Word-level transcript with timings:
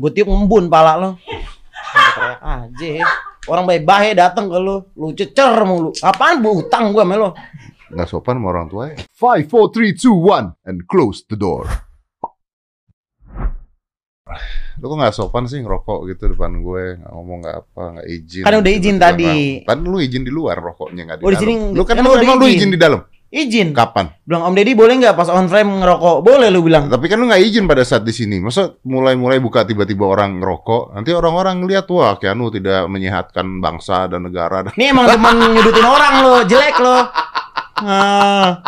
Gue 0.00 0.10
tiup 0.10 0.32
ngembun 0.32 0.72
pala 0.72 0.96
lo. 0.96 1.10
Teriak 2.16 2.40
aja. 2.40 3.04
Orang 3.44 3.68
baik-baik 3.68 4.16
datang 4.16 4.48
ke 4.48 4.56
lu, 4.56 4.80
lu 4.96 5.12
cecer 5.12 5.52
mulu. 5.64 5.92
Apaan 6.00 6.40
bu 6.40 6.64
utang 6.64 6.92
gua 6.92 7.04
sama 7.04 7.16
lo? 7.16 7.30
Nggak 7.90 8.08
sopan 8.08 8.38
sama 8.38 8.48
orang 8.48 8.66
tua 8.70 8.82
ya. 8.92 8.96
5, 9.12 9.44
4, 9.44 9.92
3, 9.92 9.92
2, 9.92 10.56
1, 10.64 10.68
and 10.68 10.78
close 10.86 11.26
the 11.26 11.34
door. 11.34 11.66
Lu 14.78 14.86
kok 14.86 14.96
nggak 14.96 15.12
sopan 15.12 15.44
sih 15.44 15.58
ngerokok 15.58 16.06
gitu 16.08 16.30
depan 16.30 16.62
gue, 16.62 17.02
nggak 17.02 17.12
ngomong 17.12 17.38
nggak 17.42 17.56
apa, 17.58 17.82
nggak 17.98 18.06
izin. 18.08 18.44
Kan 18.46 18.54
udah 18.62 18.72
izin 18.72 18.96
tadi. 18.96 19.34
Kan 19.66 19.78
lu 19.82 19.98
izin 19.98 20.22
di 20.22 20.30
luar 20.30 20.56
rokoknya 20.56 21.02
nggak 21.04 21.18
di 21.18 21.24
Oh, 21.26 21.30
di 21.30 21.36
dalam. 21.36 21.42
sini 21.42 21.54
lu 21.74 21.82
kan, 21.82 21.96
lu 21.98 22.10
emang 22.14 22.38
lu 22.38 22.46
izin 22.46 22.70
di 22.70 22.78
dalam. 22.78 23.00
Izin. 23.30 23.70
Kapan? 23.70 24.10
Bilang 24.26 24.50
Om 24.50 24.54
Deddy 24.58 24.74
boleh 24.74 24.98
nggak 24.98 25.14
pas 25.14 25.30
on 25.30 25.46
frame 25.46 25.70
ngerokok? 25.78 26.26
Boleh 26.26 26.50
lu 26.50 26.66
bilang. 26.66 26.90
Tapi 26.90 27.06
kan 27.06 27.22
lu 27.22 27.30
nggak 27.30 27.46
izin 27.46 27.70
pada 27.70 27.86
saat 27.86 28.02
di 28.02 28.10
sini. 28.10 28.42
Masa 28.42 28.74
mulai-mulai 28.82 29.38
buka 29.38 29.62
tiba-tiba 29.62 30.02
orang 30.02 30.42
ngerokok, 30.42 30.98
nanti 30.98 31.14
orang-orang 31.14 31.62
lihat 31.62 31.86
wah 31.94 32.18
Keanu 32.18 32.50
tidak 32.50 32.90
menyehatkan 32.90 33.62
bangsa 33.62 34.10
dan 34.10 34.26
negara. 34.26 34.66
Ini 34.74 34.90
emang 34.90 35.06
teman 35.06 35.38
nyudutin 35.54 35.86
orang 35.86 36.14
lo, 36.26 36.34
jelek 36.42 36.76
lo. 36.82 36.98
Ah. 37.80 38.60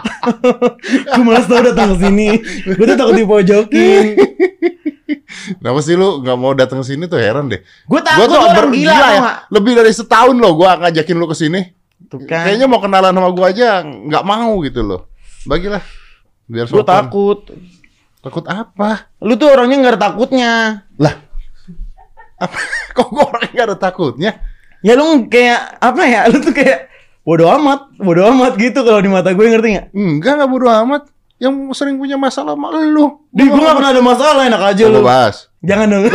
gue 1.10 1.22
malas 1.26 1.50
tau 1.50 1.58
datang 1.58 1.98
ke 1.98 2.06
sini. 2.06 2.28
Gue 2.78 2.86
tuh 2.86 2.94
takut 2.94 3.18
dipojokin. 3.18 4.04
Kenapa 5.58 5.80
sih 5.82 5.98
lu 5.98 6.22
nggak 6.22 6.38
mau 6.38 6.54
datang 6.54 6.86
ke 6.86 6.86
sini 6.86 7.10
tuh 7.10 7.18
heran 7.18 7.50
deh. 7.50 7.60
Gue 7.90 7.98
Gua 7.98 8.06
takut 8.06 8.30
tuh 8.30 8.38
lo 8.38 8.46
orang 8.46 8.70
gila, 8.70 8.94
gila 8.94 9.08
ya. 9.10 9.20
Lebih 9.50 9.72
dari 9.74 9.90
setahun 9.90 10.38
loh 10.38 10.54
gua 10.54 10.78
ngajakin 10.78 11.18
lu 11.18 11.26
ke 11.26 11.34
sini. 11.34 11.81
Tuh 12.12 12.20
kan. 12.28 12.44
Kayaknya 12.44 12.68
mau 12.68 12.76
kenalan 12.84 13.16
sama 13.16 13.30
gua 13.32 13.48
aja 13.48 13.80
nggak 13.80 14.24
mau 14.28 14.60
gitu 14.60 14.84
loh. 14.84 15.08
Bagilah. 15.48 15.80
Biar 16.44 16.68
Gue 16.68 16.84
sopan. 16.84 17.08
takut. 17.08 17.40
Takut 18.20 18.44
apa? 18.44 19.08
Lu 19.24 19.32
tuh 19.34 19.48
orangnya 19.48 19.80
nggak 19.80 19.92
ada 19.96 20.02
takutnya. 20.12 20.52
Lah. 21.00 21.14
Apa? 22.36 22.58
Kok 23.00 23.08
gua 23.08 23.24
orang 23.32 23.48
nggak 23.48 23.66
ada 23.72 23.76
takutnya? 23.80 24.30
Ya 24.84 24.92
lu 24.92 25.24
kayak 25.32 25.80
apa 25.80 26.02
ya? 26.04 26.20
Lu 26.28 26.36
tuh 26.44 26.52
kayak 26.52 26.92
bodoh 27.24 27.48
amat, 27.56 27.96
bodoh 27.96 28.28
amat 28.28 28.58
gitu 28.60 28.82
kalau 28.82 29.00
di 29.00 29.08
mata 29.08 29.32
gue 29.32 29.46
ngerti 29.46 29.68
nggak? 29.72 29.86
Enggak, 29.96 30.32
nggak 30.36 30.50
bodo 30.52 30.68
amat. 30.68 31.02
Yang 31.38 31.54
sering 31.74 31.96
punya 31.98 32.14
masalah 32.14 32.54
sama 32.54 32.70
lu. 32.70 33.18
Di 33.34 33.42
gue 33.46 33.58
gak 33.58 33.74
pernah 33.78 33.90
ada 33.90 34.02
masalah, 34.02 34.42
enak 34.46 34.62
aja 34.62 34.84
lu. 34.86 35.02
bahas. 35.02 35.50
Jangan 35.58 35.86
dong. 35.90 36.04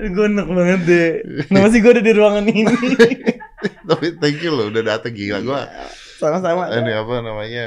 gue 0.00 0.26
enak 0.28 0.46
banget 0.46 0.80
deh. 0.84 1.08
Kenapa 1.46 1.66
sih 1.68 1.78
gue 1.78 1.90
ada 1.90 2.00
di 2.00 2.12
ruangan 2.12 2.44
ini? 2.44 2.74
Tapi 3.88 4.06
thank 4.16 4.38
you 4.38 4.50
loh 4.50 4.68
udah 4.68 4.82
dateng 4.86 5.12
gila 5.12 5.40
gua. 5.40 5.68
Sama-sama. 6.16 6.70
Ini 6.70 6.92
apa 6.96 7.12
namanya? 7.18 7.66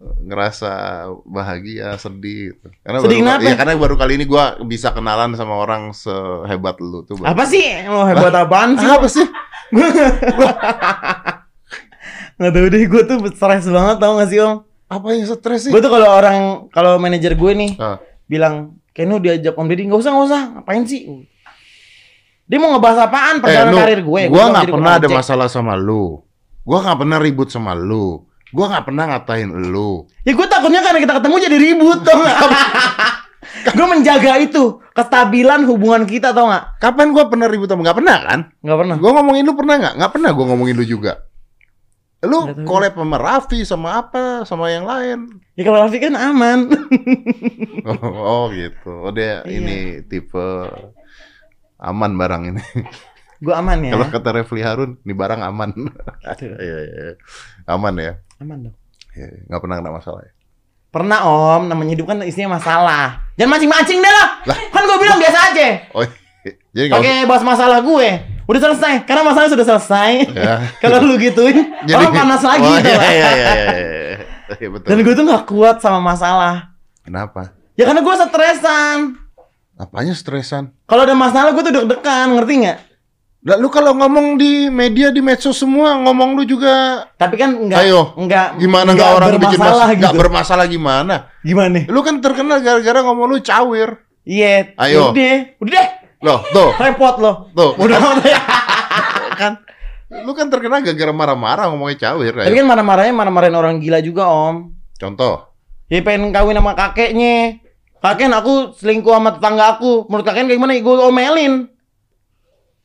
ngerasa 0.00 1.06
bahagia, 1.22 1.94
sedih 1.94 2.52
gitu. 2.52 2.66
Karena 2.80 2.98
Sedih 3.00 3.16
baru, 3.16 3.20
kenapa? 3.20 3.44
ya, 3.44 3.52
karena 3.52 3.72
baru 3.76 3.94
kali 3.96 4.12
ini 4.16 4.24
gua 4.24 4.56
bisa 4.58 4.90
kenalan 4.90 5.36
sama 5.36 5.54
orang 5.54 5.92
sehebat 5.92 6.80
lu 6.80 7.04
tuh. 7.04 7.20
baru. 7.20 7.28
Apa 7.28 7.44
sih? 7.44 7.84
Lo 7.84 8.04
hebat 8.04 8.32
apaan 8.32 8.74
sih? 8.74 8.88
Apa 8.88 9.04
sih? 9.04 9.28
Gak 12.40 12.50
tau 12.50 12.66
deh, 12.66 12.82
gue 12.82 13.02
tuh 13.04 13.16
stres 13.30 13.68
banget 13.68 13.96
tau 14.00 14.16
gak 14.16 14.28
sih 14.32 14.40
om? 14.40 14.64
Apa 14.88 15.12
yang 15.12 15.28
stres 15.28 15.68
sih? 15.68 15.70
Gue 15.70 15.78
tuh 15.78 15.92
kalau 15.92 16.08
orang, 16.08 16.66
kalau 16.72 16.96
manajer 16.96 17.36
gue 17.36 17.52
nih 17.52 17.76
Ah. 17.76 18.00
bilang, 18.24 18.80
Kenu 18.90 19.20
diajak 19.20 19.52
Om 19.52 19.68
Deddy, 19.68 19.86
gak 19.86 20.00
usah, 20.00 20.10
gak 20.10 20.26
usah, 20.26 20.42
ngapain 20.50 20.82
sih? 20.82 21.06
Dia 22.50 22.58
mau 22.58 22.74
ngebahas 22.74 23.06
apaan 23.06 23.38
Eh, 23.38 23.40
perjalanan 23.40 23.70
lu, 23.70 23.78
karir 23.78 24.00
gue? 24.02 24.22
bilang 24.26 24.50
nggak 24.50 24.68
pernah 24.68 24.92
ada 24.98 25.06
masalah 25.08 25.46
sama 25.46 25.78
lu. 25.78 26.18
Gua 26.60 26.82
nggak 26.82 26.98
pernah 26.98 27.18
ribut 27.18 27.46
sama 27.46 27.72
lu. 27.72 28.26
Gua 28.50 28.66
nggak 28.66 28.84
pernah 28.84 29.04
ngatain 29.06 29.46
lu. 29.70 30.10
Ya 30.20 30.34
gue 30.34 30.46
takutnya 30.46 30.82
karena 30.82 30.98
kita 30.98 31.14
ketemu 31.16 31.36
jadi 31.40 31.56
ribut 31.56 31.98
gak? 32.02 32.18
gue 33.76 33.86
menjaga 33.88 34.32
itu, 34.36 34.62
kestabilan 34.90 35.62
hubungan 35.64 36.02
kita 36.04 36.30
tau 36.30 36.50
gak? 36.50 36.76
Kapan 36.78 37.10
gua 37.10 37.30
pernah 37.30 37.46
ribut 37.46 37.66
sama? 37.66 37.86
Nggak 37.86 37.98
pernah 37.98 38.16
kan? 38.20 38.40
Gak 38.60 38.78
pernah. 38.78 38.96
Gua 38.98 39.10
ngomongin 39.14 39.42
lu 39.46 39.54
pernah 39.54 39.74
nggak? 39.78 39.94
Nggak 39.96 40.12
pernah 40.12 40.30
gua 40.34 40.44
ngomongin 40.50 40.74
lu 40.74 40.84
juga. 40.84 41.12
Lu 42.20 42.36
collab 42.66 42.92
sama 42.92 43.16
Raffi 43.16 43.64
sama 43.64 43.88
apa 43.96 44.44
sama 44.44 44.68
yang 44.68 44.84
lain. 44.84 45.40
Ya 45.56 45.64
kalau 45.64 45.80
Raffi 45.80 45.96
kan 45.96 46.12
aman. 46.12 46.58
Oh, 47.80 47.96
oh 48.12 48.44
gitu. 48.52 48.92
Oh 49.00 49.08
dia 49.08 49.40
Iya. 49.40 49.56
ini 49.56 49.78
tipe 50.04 50.46
aman 51.80 52.12
barang 52.14 52.42
ini. 52.52 52.62
gue 53.44 53.54
aman 53.56 53.78
ya. 53.80 53.96
Kalau 53.96 54.06
kata 54.12 54.30
Refli 54.36 54.60
Harun, 54.60 55.00
ini 55.02 55.14
barang 55.16 55.40
aman. 55.40 55.72
Aduh, 56.28 56.56
Iya, 56.64 56.78
iya, 56.84 57.00
iya. 57.10 57.14
Aman 57.64 57.96
ya. 57.96 58.20
aman 58.40 58.68
dong. 58.68 58.76
Iya, 59.16 59.48
nggak 59.48 59.60
pernah 59.64 59.76
kena 59.80 59.92
masalah 59.96 60.20
ya. 60.22 60.32
Pernah 60.90 61.18
om, 61.22 61.62
namanya 61.70 61.94
hidup 61.94 62.06
kan 62.10 62.18
isinya 62.26 62.58
masalah. 62.58 63.30
Jangan 63.38 63.56
mancing-mancing 63.56 63.98
deh 64.02 64.12
lah. 64.12 64.28
Lah. 64.44 64.58
Kan 64.74 64.82
gue 64.84 64.98
bilang 64.98 65.18
biasa 65.22 65.38
aja. 65.54 65.68
Oh, 65.94 66.02
jadi 66.74 66.84
nggak 66.90 67.00
Oke, 67.00 67.14
bahas 67.30 67.44
masalah 67.46 67.78
gue. 67.80 68.08
Udah 68.50 68.60
selesai, 68.66 69.06
karena 69.06 69.22
masalahnya 69.22 69.54
sudah 69.54 69.66
selesai. 69.76 70.10
Ya. 70.34 70.54
Kalau 70.82 70.98
lu 71.06 71.14
gituin, 71.22 71.70
orang 71.86 72.10
panas 72.10 72.42
lagi 72.42 72.66
oh, 72.66 72.74
iya, 72.82 72.82
iya, 72.82 72.98
iya, 72.98 73.30
iya, 73.30 73.52
iya. 73.54 74.16
Iya, 74.58 74.68
betul. 74.74 74.88
Dan 74.90 74.98
gue 75.06 75.14
tuh 75.14 75.24
gak 75.30 75.44
kuat 75.46 75.76
sama 75.78 76.02
masalah. 76.02 76.74
Kenapa? 77.06 77.54
Ya 77.78 77.86
karena 77.86 78.02
gue 78.02 78.14
stresan. 78.18 79.19
Apanya 79.80 80.12
stresan? 80.12 80.76
Kalau 80.84 81.08
ada 81.08 81.16
masalah 81.16 81.56
gue 81.56 81.64
tuh 81.64 81.72
deg-degan, 81.72 82.36
ngerti 82.36 82.54
nggak? 82.60 82.78
Lah, 83.40 83.56
lu 83.56 83.72
kalau 83.72 83.96
ngomong 83.96 84.36
di 84.36 84.68
media 84.68 85.08
di 85.08 85.24
medsos 85.24 85.56
semua 85.56 85.96
ngomong 85.96 86.36
lu 86.36 86.44
juga 86.44 87.08
Tapi 87.16 87.40
kan 87.40 87.56
nggak, 87.56 87.80
Ayo, 87.80 88.12
nggak, 88.12 88.60
gimana 88.60 88.92
nggak 88.92 89.10
orang 89.16 89.28
bikin 89.32 89.56
bermasalah 89.56 89.64
masalah 89.64 89.88
nggak 89.96 90.12
gitu. 90.12 90.20
bermasalah 90.20 90.66
gimana? 90.68 91.14
Gimana? 91.40 91.78
Lu 91.88 92.04
kan 92.04 92.20
terkenal 92.20 92.60
gara-gara 92.60 93.00
ngomong 93.00 93.26
lu 93.32 93.40
cawir. 93.40 93.96
Iya. 94.28 94.76
Ayo. 94.76 95.16
Udah, 95.16 95.56
udah 95.56 95.72
deh. 95.72 95.88
Loh, 96.20 96.44
tuh, 96.52 96.68
Repot 96.76 97.16
loh. 97.16 97.48
tuh. 97.56 97.72
Udah 97.80 97.96
kan 99.40 99.56
lu 100.10 100.36
kan 100.36 100.52
terkenal 100.52 100.84
gara-gara 100.84 101.12
marah-marah 101.16 101.72
ngomongnya 101.72 102.12
cawir 102.12 102.36
Tapi 102.36 102.52
ayo. 102.52 102.60
kan 102.60 102.66
marah-marahnya 102.68 103.14
marah-marahin 103.16 103.56
orang 103.56 103.74
gila 103.80 104.04
juga 104.04 104.28
om. 104.28 104.76
Contoh. 105.00 105.48
Ya 105.88 106.04
pengen 106.04 106.28
kawin 106.28 106.60
sama 106.60 106.76
kakeknya. 106.76 107.56
Kakek 108.00 108.32
aku 108.32 108.72
selingkuh 108.80 109.12
sama 109.12 109.36
tetangga 109.36 109.76
aku. 109.76 110.08
Menurut 110.08 110.24
kakek 110.24 110.48
kayak 110.48 110.56
gimana? 110.56 110.72
Gue 110.80 110.96
omelin. 111.04 111.68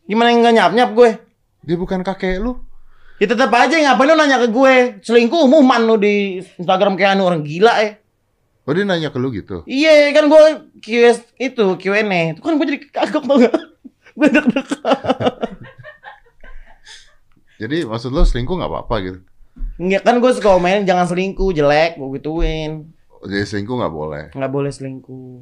Gimana 0.05 0.27
yang 0.35 0.39
nggak 0.43 0.55
nyap-nyap 0.59 0.89
gue? 0.91 1.09
Dia 1.63 1.75
bukan 1.79 2.03
kakek 2.03 2.43
lu. 2.43 2.59
Ya 3.15 3.31
tetap 3.31 3.47
aja 3.55 3.79
ngapain 3.79 4.11
lu 4.11 4.15
nanya 4.19 4.43
ke 4.43 4.51
gue? 4.51 4.99
Selingkuh 4.99 5.47
umuman 5.47 5.87
lu 5.87 5.95
di 5.95 6.43
Instagram 6.59 6.99
kayak 6.99 7.15
anu 7.15 7.31
orang 7.31 7.47
gila 7.47 7.79
eh. 7.79 8.03
Oh 8.67 8.75
dia 8.75 8.83
nanya 8.83 9.07
ke 9.07 9.15
lu 9.15 9.31
gitu. 9.31 9.63
Iya 9.63 10.11
kan 10.11 10.27
gue 10.27 10.41
QS 10.83 11.23
itu 11.39 11.65
Q&A. 11.79 12.35
Itu 12.35 12.43
kan 12.43 12.59
gue 12.59 12.65
jadi 12.67 12.79
kagok 12.91 13.23
tau 13.23 13.39
gak? 13.39 13.55
gue 14.19 14.27
deg-degan. 14.27 14.99
Jadi 17.55 17.87
maksud 17.87 18.11
lu 18.11 18.19
selingkuh 18.27 18.51
nggak 18.59 18.67
apa-apa 18.67 18.95
gitu. 18.99 19.19
Enggak 19.79 20.03
kan 20.03 20.19
gue 20.19 20.31
suka 20.35 20.59
omelin 20.59 20.83
jangan 20.83 21.07
selingkuh 21.07 21.55
jelek 21.55 21.95
gue 21.95 22.19
gituin. 22.19 22.91
Jadi 23.25 23.43
selingkuh 23.45 23.75
nggak 23.75 23.93
boleh. 23.93 24.23
Nggak 24.33 24.51
boleh 24.53 24.71
selingkuh. 24.71 25.33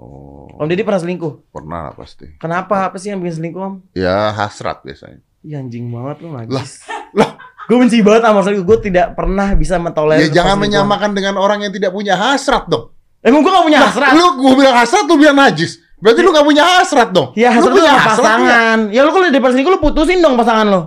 Oh, 0.00 0.48
Om 0.56 0.64
Deddy 0.64 0.80
pernah 0.80 0.96
selingkuh? 0.96 1.52
pernah 1.52 1.80
lah 1.88 1.92
pasti. 1.92 2.24
Kenapa? 2.40 2.88
Apa 2.88 2.96
sih 2.96 3.12
yang 3.12 3.20
bikin 3.20 3.36
selingkuh 3.36 3.60
om? 3.60 3.74
Ya 3.92 4.32
hasrat 4.32 4.80
biasanya. 4.80 5.20
Ih 5.44 5.60
anjing 5.60 5.92
banget 5.92 6.24
lu 6.24 6.32
Lah, 6.32 6.48
najis. 6.48 6.88
lah. 7.12 7.36
Gue 7.68 7.76
benci 7.76 8.00
banget 8.00 8.24
sama 8.24 8.40
selingkuh. 8.40 8.64
Gue 8.64 8.78
tidak 8.80 9.12
pernah 9.12 9.52
bisa 9.52 9.76
mentolerir. 9.76 10.24
Ya 10.24 10.40
jangan 10.40 10.56
menyamakan 10.56 11.12
dengan 11.12 11.36
orang 11.36 11.60
yang 11.68 11.72
tidak 11.72 11.92
punya 11.92 12.16
hasrat 12.16 12.64
dong. 12.72 12.96
Emang 13.20 13.44
gue 13.44 13.52
gak 13.52 13.66
punya 13.68 13.80
hasrat? 13.84 14.16
Lu 14.16 14.40
gua 14.40 14.52
bilang 14.56 14.76
hasrat, 14.80 15.04
lu 15.04 15.20
bilang 15.20 15.36
najis. 15.36 15.76
Berarti 16.00 16.20
lu 16.24 16.32
gak 16.32 16.48
punya 16.48 16.64
hasrat 16.64 17.08
dong. 17.12 17.36
Ya 17.36 17.52
hasrat 17.52 17.68
lu 17.68 17.76
punya 17.84 17.92
hasrat 17.92 18.16
pasangan. 18.24 18.78
Ya 18.88 19.00
lu 19.04 19.12
kalau 19.12 19.28
di 19.28 19.36
selingkuh 19.36 19.72
lu 19.76 19.80
putusin 19.84 20.24
dong 20.24 20.40
pasangan 20.40 20.64
lo. 20.64 20.82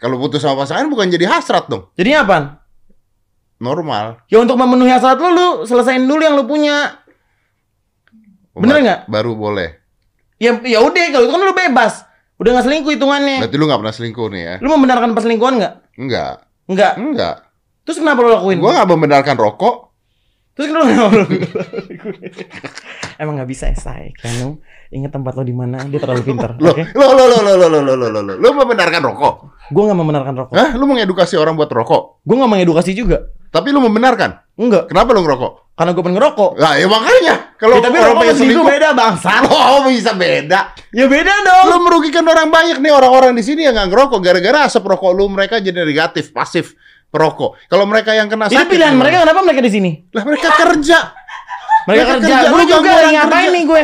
Kalau 0.00 0.16
putus 0.16 0.40
sama 0.40 0.64
pasangan 0.64 0.88
bukan 0.88 1.12
jadi 1.12 1.28
hasrat 1.28 1.68
dong. 1.68 1.92
Jadi 2.00 2.16
apa? 2.16 2.64
Normal. 3.58 4.22
Ya 4.30 4.38
untuk 4.38 4.54
memenuhi 4.54 4.90
hasrat 4.90 5.18
lu, 5.18 5.34
lu 5.34 5.46
selesain 5.66 6.06
dulu 6.06 6.22
yang 6.22 6.38
lu 6.38 6.46
punya. 6.46 7.02
Bener 8.54 8.82
nggak? 8.82 9.00
Baru 9.10 9.34
boleh. 9.34 9.78
Ya 10.38 10.54
ya 10.62 10.78
udah 10.82 11.04
kalau 11.10 11.24
itu 11.26 11.32
kan 11.34 11.42
lu 11.42 11.54
bebas. 11.54 11.94
Udah 12.38 12.54
gak 12.54 12.70
selingkuh 12.70 12.94
hitungannya. 12.94 13.42
Berarti 13.42 13.56
lu 13.58 13.66
gak 13.66 13.80
pernah 13.82 13.94
selingkuh 13.94 14.26
nih 14.30 14.42
ya? 14.46 14.54
Lu 14.62 14.70
membenarkan 14.70 15.10
perselingkuhan 15.10 15.58
nggak? 15.58 15.74
Enggak. 15.98 16.34
Enggak. 16.70 16.94
Enggak. 16.94 17.36
Terus 17.82 17.98
kenapa 17.98 18.22
lu 18.22 18.30
lakuin? 18.30 18.62
Gua 18.62 18.78
gak 18.78 18.90
membenarkan 18.94 19.34
rokok. 19.34 19.76
Terus 20.54 20.70
kenapa 20.70 20.86
lu? 21.18 21.26
Emang 23.22 23.34
nggak 23.42 23.50
bisa 23.50 23.74
esai, 23.74 24.14
Kanu. 24.14 24.62
Ingat 24.88 25.12
tempat 25.12 25.36
lo 25.36 25.44
di 25.44 25.52
mana? 25.52 25.84
Dia 25.84 26.00
terlalu 26.00 26.22
pintar. 26.24 26.56
Loh, 26.56 26.72
Oke? 26.72 26.88
lo, 26.96 27.06
lo, 27.12 27.24
lo, 27.26 27.38
lo, 27.38 27.52
lo, 27.54 27.66
lo, 27.68 27.80
lo, 27.84 27.92
lo, 27.92 28.06
lo, 28.08 28.20
lo, 28.24 28.34
lo 28.34 28.48
membenarkan 28.56 29.04
rokok? 29.04 29.34
Gue 29.68 29.82
nggak 29.84 29.98
membenarkan 30.00 30.34
rokok. 30.34 30.54
Hah? 30.56 30.70
Lu 30.72 30.88
mengedukasi 30.88 31.36
orang 31.36 31.54
buat 31.54 31.68
rokok? 31.68 32.24
Gue 32.24 32.36
nggak 32.36 32.50
mengedukasi 32.50 32.96
juga. 32.96 33.28
Tapi 33.48 33.68
lu 33.68 33.80
membenarkan? 33.80 34.40
Enggak. 34.56 34.88
Kenapa 34.88 35.12
lu 35.12 35.20
ngerokok? 35.22 35.52
Karena 35.76 35.90
gue 35.92 36.02
pengen 36.02 36.16
ngerokok. 36.18 36.50
Nah, 36.56 36.72
ya 36.74 36.86
makanya. 36.88 37.34
Kalau 37.54 37.74
Ya, 37.78 37.82
tapi 37.84 37.96
orang 37.96 38.16
pengen 38.18 38.36
selingkuh 38.36 38.64
beda 38.66 38.88
bangsa. 38.92 39.30
Oh, 39.48 39.84
bisa 39.86 40.12
beda. 40.16 40.60
Ya 40.90 41.04
beda 41.04 41.34
dong. 41.44 41.64
Lu 41.68 41.76
merugikan 41.84 42.24
orang 42.24 42.48
banyak 42.48 42.80
nih 42.80 42.90
orang-orang 42.90 43.36
di 43.36 43.44
sini 43.44 43.68
yang 43.68 43.76
nggak 43.76 43.88
ngerokok 43.88 44.18
gara-gara 44.18 44.58
asap 44.64 44.88
rokok 44.88 45.12
lu 45.12 45.28
mereka 45.28 45.60
jadi 45.60 45.84
negatif, 45.84 46.32
pasif 46.32 46.72
perokok. 47.08 47.60
Kalau 47.68 47.84
mereka 47.84 48.12
yang 48.12 48.26
kena 48.26 48.48
Itu 48.48 48.56
sakit 48.56 48.68
pilihan 48.68 48.92
gimana? 48.92 49.02
mereka 49.04 49.16
kenapa 49.22 49.40
mereka 49.42 49.62
di 49.62 49.72
sini? 49.72 49.90
Lah 50.12 50.24
mereka 50.24 50.48
kerja. 50.50 50.98
Mereka 51.84 51.88
Mereka 51.88 52.12
kerja. 52.20 52.36
kerja, 52.36 52.48
Gue 52.48 52.62
juga 52.64 52.90
ngapain 53.06 53.48
nih 53.48 53.64
gue? 53.64 53.82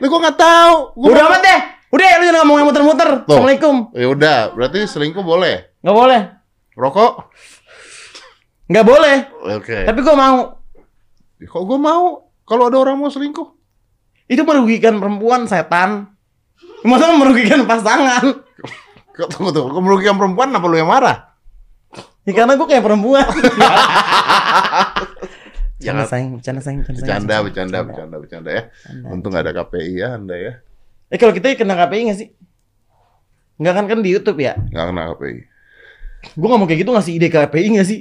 Lah 0.00 0.06
gua 0.08 0.20
nggak 0.24 0.38
tahu. 0.40 0.74
Gua 0.96 1.08
Udah 1.12 1.24
amat 1.28 1.40
deh. 1.44 1.60
Udah 1.90 2.06
lu 2.16 2.24
jangan 2.24 2.38
ngomong 2.46 2.56
yang 2.56 2.68
muter-muter. 2.72 3.10
Tuh. 3.26 3.36
Assalamualaikum. 3.36 3.74
Ya 3.92 4.06
udah, 4.08 4.38
berarti 4.56 4.78
selingkuh 4.88 5.20
boleh. 5.20 5.76
Nggak 5.84 5.96
boleh. 5.96 6.20
Rokok? 6.78 7.12
Nggak 8.70 8.86
boleh. 8.86 9.16
Oke. 9.60 9.78
Tapi 9.84 9.98
gue 10.00 10.14
mau. 10.16 10.38
Kok 11.40 11.62
gua 11.68 11.78
mau 11.78 12.02
kalau 12.48 12.72
ada 12.72 12.76
orang 12.80 12.96
mau 12.96 13.12
selingkuh? 13.12 13.48
Itu 14.30 14.46
merugikan 14.46 14.96
perempuan 14.96 15.44
setan. 15.44 16.16
Masa 16.86 17.12
merugikan 17.12 17.68
pasangan? 17.68 18.40
Kok 19.10 19.28
tunggu 19.36 19.50
tunggu, 19.52 19.68
kok 19.74 19.82
merugikan 19.84 20.16
perempuan 20.16 20.54
apa 20.54 20.64
lu 20.64 20.80
yang 20.80 20.88
marah? 20.88 21.36
Ya 22.24 22.32
karena 22.32 22.54
gue 22.56 22.68
kayak 22.68 22.84
perempuan. 22.84 23.26
Jangan 25.80 26.04
Bercanda 26.04 26.04
sayang, 26.06 26.28
bercanda 26.36 26.60
sayang, 26.60 26.78
bercanda 26.84 27.00
bercanda, 27.00 27.36
bercanda, 27.42 27.78
bercanda, 27.82 28.16
bercanda 28.20 28.50
ya. 28.52 28.62
Untung 29.08 29.32
nggak 29.32 29.44
ada 29.48 29.52
KPI 29.56 29.92
ya 29.96 30.08
Anda 30.14 30.36
ya. 30.36 30.52
Eh 31.08 31.16
kalau 31.16 31.32
kita 31.32 31.56
kena 31.56 31.72
KPI 31.74 32.00
nggak 32.06 32.18
sih? 32.20 32.28
Nggak 33.56 33.74
kan 33.74 33.84
kan 33.88 33.98
di 34.00 34.10
YouTube 34.12 34.38
ya? 34.38 34.56
Nggak 34.56 34.86
kena 34.86 35.02
KPI. 35.10 35.38
Gue 36.36 36.48
ngomong 36.48 36.68
kayak 36.68 36.80
gitu 36.84 36.92
ngasih 36.92 37.12
ide 37.16 37.28
KPI 37.28 37.66
nggak 37.76 37.88
sih? 37.88 38.00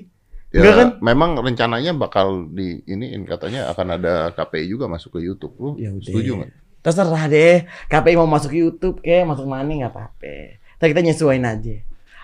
Ya, 0.49 0.59
Nggak 0.59 0.75
kan? 0.75 0.89
memang 0.99 1.29
rencananya 1.37 1.93
bakal 1.93 2.49
di 2.49 2.81
iniin 2.83 3.21
katanya 3.23 3.69
akan 3.69 3.95
ada 3.95 4.13
KPI 4.33 4.65
juga 4.67 4.89
masuk 4.89 5.15
ke 5.15 5.23
YouTube. 5.23 5.53
Lu 5.55 5.69
Ya 5.77 5.93
udah. 5.93 6.03
setuju 6.03 6.31
nggak? 6.41 6.51
Terserah 6.79 7.23
deh. 7.27 7.57
KPI 7.87 8.15
mau 8.15 8.25
masuk 8.25 8.51
YouTube 8.51 8.99
kayak 8.99 9.23
masuk 9.23 9.45
mana 9.45 9.67
nggak 9.67 9.93
apa-apa. 9.93 10.35
Tapi 10.75 10.87
kita 10.89 11.01
nyesuaiin 11.01 11.43
aja. 11.43 11.75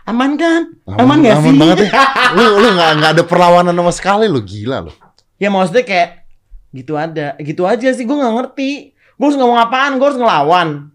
Aman 0.05 0.37
kan? 0.37 0.69
Aman, 0.85 1.17
nggak 1.17 1.37
sih? 1.37 1.49
Aman 1.49 1.55
banget 1.57 1.77
ya. 1.85 1.91
lu 2.37 2.43
lu 2.61 2.67
nggak 2.73 2.91
nggak 2.97 3.11
ada 3.13 3.23
perlawanan 3.23 3.73
sama 3.73 3.93
sekali 3.93 4.25
lu 4.25 4.41
gila 4.41 4.85
lu. 4.85 4.91
Ya 5.35 5.49
maksudnya 5.49 5.83
kayak 5.83 6.09
gitu 6.71 6.95
ada, 6.95 7.35
gitu 7.39 7.63
aja 7.63 7.89
sih. 7.91 8.03
Gue 8.03 8.15
nggak 8.15 8.35
ngerti. 8.35 8.91
Gue 9.15 9.25
harus 9.25 9.39
ngomong 9.39 9.59
apaan? 9.59 9.95
Gue 9.95 10.07
harus 10.07 10.19
ngelawan. 10.19 10.91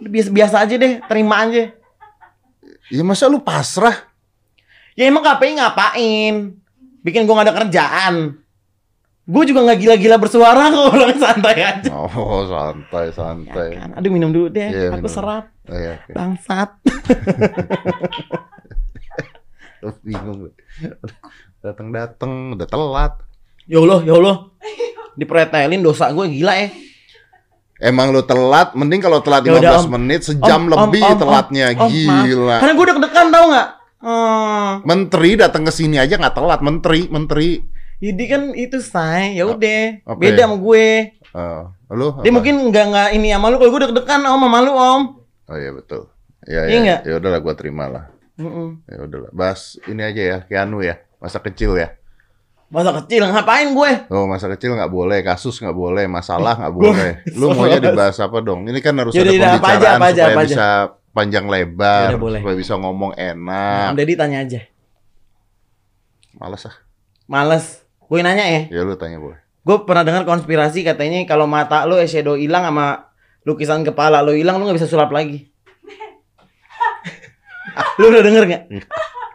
Biasa, 0.00 0.28
biasa 0.30 0.56
aja 0.64 0.74
deh, 0.74 0.94
terima 1.04 1.44
aja. 1.44 1.70
Ya 2.88 3.02
masa 3.02 3.28
lu 3.28 3.38
pasrah? 3.38 3.94
Ya 4.94 5.06
emang 5.06 5.22
KPI 5.22 5.54
ngapain? 5.56 6.34
Bikin 7.00 7.24
gue 7.24 7.32
gak 7.32 7.46
ada 7.46 7.56
kerjaan. 7.64 8.14
Gue 9.24 9.46
juga 9.46 9.62
nggak 9.62 9.78
gila-gila 9.78 10.16
bersuara 10.18 10.66
kok, 10.68 10.90
orang 10.98 11.14
santai 11.14 11.56
aja. 11.62 11.90
Oh 11.94 12.42
santai 12.44 13.06
Ya 13.06 13.14
santai. 13.14 13.68
kan? 13.78 13.94
Aduh 13.94 14.10
minum 14.10 14.34
dulu 14.34 14.50
deh, 14.50 14.66
Iya, 14.66 14.90
aku 14.90 15.06
minum. 15.06 15.12
serap. 15.12 15.44
Oh, 15.70 15.78
iya, 15.78 16.02
oke. 16.02 16.10
Bangsat. 16.10 16.70
Bingung. 20.04 20.50
Datang 21.60 21.92
datang 21.92 22.32
udah 22.56 22.64
telat. 22.64 23.12
Ya 23.68 23.78
Allah, 23.78 24.00
ya 24.02 24.14
Allah. 24.16 24.36
Dipretelin 25.14 25.84
dosa 25.84 26.08
gue 26.10 26.26
gila 26.32 26.54
ya. 26.56 26.68
Emang 27.80 28.12
lu 28.12 28.20
telat, 28.20 28.76
mending 28.76 29.00
kalau 29.00 29.24
telat 29.24 29.40
Ya 29.44 29.56
udah, 29.56 29.80
15 29.80 29.88
Om. 29.88 29.92
menit, 29.96 30.20
sejam 30.24 30.68
Om, 30.68 30.68
om, 30.68 30.72
lebih 30.88 31.00
om, 31.00 31.12
om. 31.12 31.18
telatnya. 31.20 31.64
Om, 31.72 31.88
maaf. 31.88 32.24
Gila. 32.24 32.56
Karena 32.60 32.72
gue 32.76 32.86
deg-degan 32.92 33.26
tau 33.32 33.44
nggak? 33.48 33.68
Hmm. 34.00 34.70
Menteri 34.84 35.30
datang 35.36 35.62
ke 35.68 35.72
sini 35.72 35.96
aja 35.96 36.16
nggak 36.16 36.32
telat, 36.32 36.60
menteri, 36.60 37.08
menteri. 37.08 37.60
Jadi 38.00 38.24
kan 38.24 38.42
itu 38.56 38.80
say, 38.80 39.36
ya 39.36 39.44
udah. 39.44 40.00
Apa 40.08 40.16
Beda 40.16 40.48
sama 40.48 40.56
gue. 40.56 40.86
Eh, 41.20 41.62
lu 41.92 42.06
Dia 42.20 42.28
apa? 42.28 42.32
mungkin 42.32 42.54
nggak 42.72 42.84
nggak 42.90 43.08
ini 43.12 43.28
sama 43.32 43.46
lu. 43.48 43.56
Kalau 43.60 43.70
gue 43.72 43.80
deg-degan 43.84 44.20
om 44.24 44.40
sama 44.40 44.58
lu 44.60 44.72
om. 44.72 45.02
Oh 45.48 45.56
iya 45.56 45.70
betul. 45.72 46.08
Ya 46.48 46.64
Iya 46.64 46.80
ya. 46.80 46.96
Ya 47.04 47.14
udahlah 47.20 47.40
gua 47.44 47.52
terima 47.52 47.84
lah. 47.92 48.04
Mm-mm. 48.40 48.80
Ya 48.88 49.04
udahlah. 49.04 49.28
Bahas 49.32 49.76
ini 49.84 50.00
aja 50.00 50.22
ya, 50.24 50.38
Keanu 50.48 50.80
ya. 50.80 50.96
Masa 51.20 51.38
kecil 51.38 51.76
ya. 51.76 51.94
Masa 52.70 52.94
kecil 53.02 53.26
ngapain 53.26 53.74
gue? 53.74 53.90
Oh, 54.08 54.24
masa 54.24 54.46
kecil 54.48 54.72
nggak 54.72 54.88
boleh, 54.88 55.20
kasus 55.20 55.58
nggak 55.58 55.74
boleh, 55.74 56.06
masalah 56.06 56.54
nggak 56.56 56.74
boleh. 56.80 57.10
Lu 57.34 57.50
maunya 57.50 57.78
dibahas 57.78 58.16
apa 58.18 58.38
dong? 58.40 58.64
Ini 58.64 58.78
kan 58.78 58.94
harus 58.96 59.12
Yaudah, 59.12 59.26
ada 59.26 59.36
yaudah, 59.36 59.50
apa 59.50 59.58
aja, 59.58 59.66
pembicaraan 59.66 59.98
apa 59.98 60.06
aja, 60.06 60.22
supaya 60.22 60.30
apa 60.30 60.40
aja. 60.40 60.48
bisa 60.48 60.66
panjang 61.10 61.46
lebar, 61.50 62.06
Yaudah, 62.08 62.22
boleh. 62.22 62.40
supaya 62.40 62.56
bisa 62.56 62.74
ngomong 62.78 63.12
Om 63.12 63.18
enak. 63.18 63.88
Deddy 63.94 64.14
tanya 64.14 64.38
aja. 64.40 64.60
Males 66.32 66.62
ah. 66.64 66.76
Males. 67.26 67.66
Gue 68.00 68.22
nanya 68.22 68.42
ya. 68.42 68.62
Ya 68.70 68.80
lu 68.82 68.94
tanya 68.94 69.18
boleh. 69.18 69.38
Gue 69.60 69.76
pernah 69.84 70.02
dengar 70.02 70.22
konspirasi 70.24 70.82
katanya 70.82 71.20
kalau 71.26 71.44
mata 71.44 71.84
lu 71.84 71.94
eyeshadow 71.94 72.34
hilang 72.34 72.64
sama 72.64 73.10
lukisan 73.42 73.82
kepala 73.82 74.22
lu 74.22 74.32
hilang 74.32 74.56
lu 74.56 74.66
nggak 74.66 74.78
bisa 74.78 74.86
sulap 74.86 75.10
lagi. 75.10 75.50
lu 77.98 78.08
udah 78.08 78.22
denger 78.24 78.44
nggak? 78.46 78.62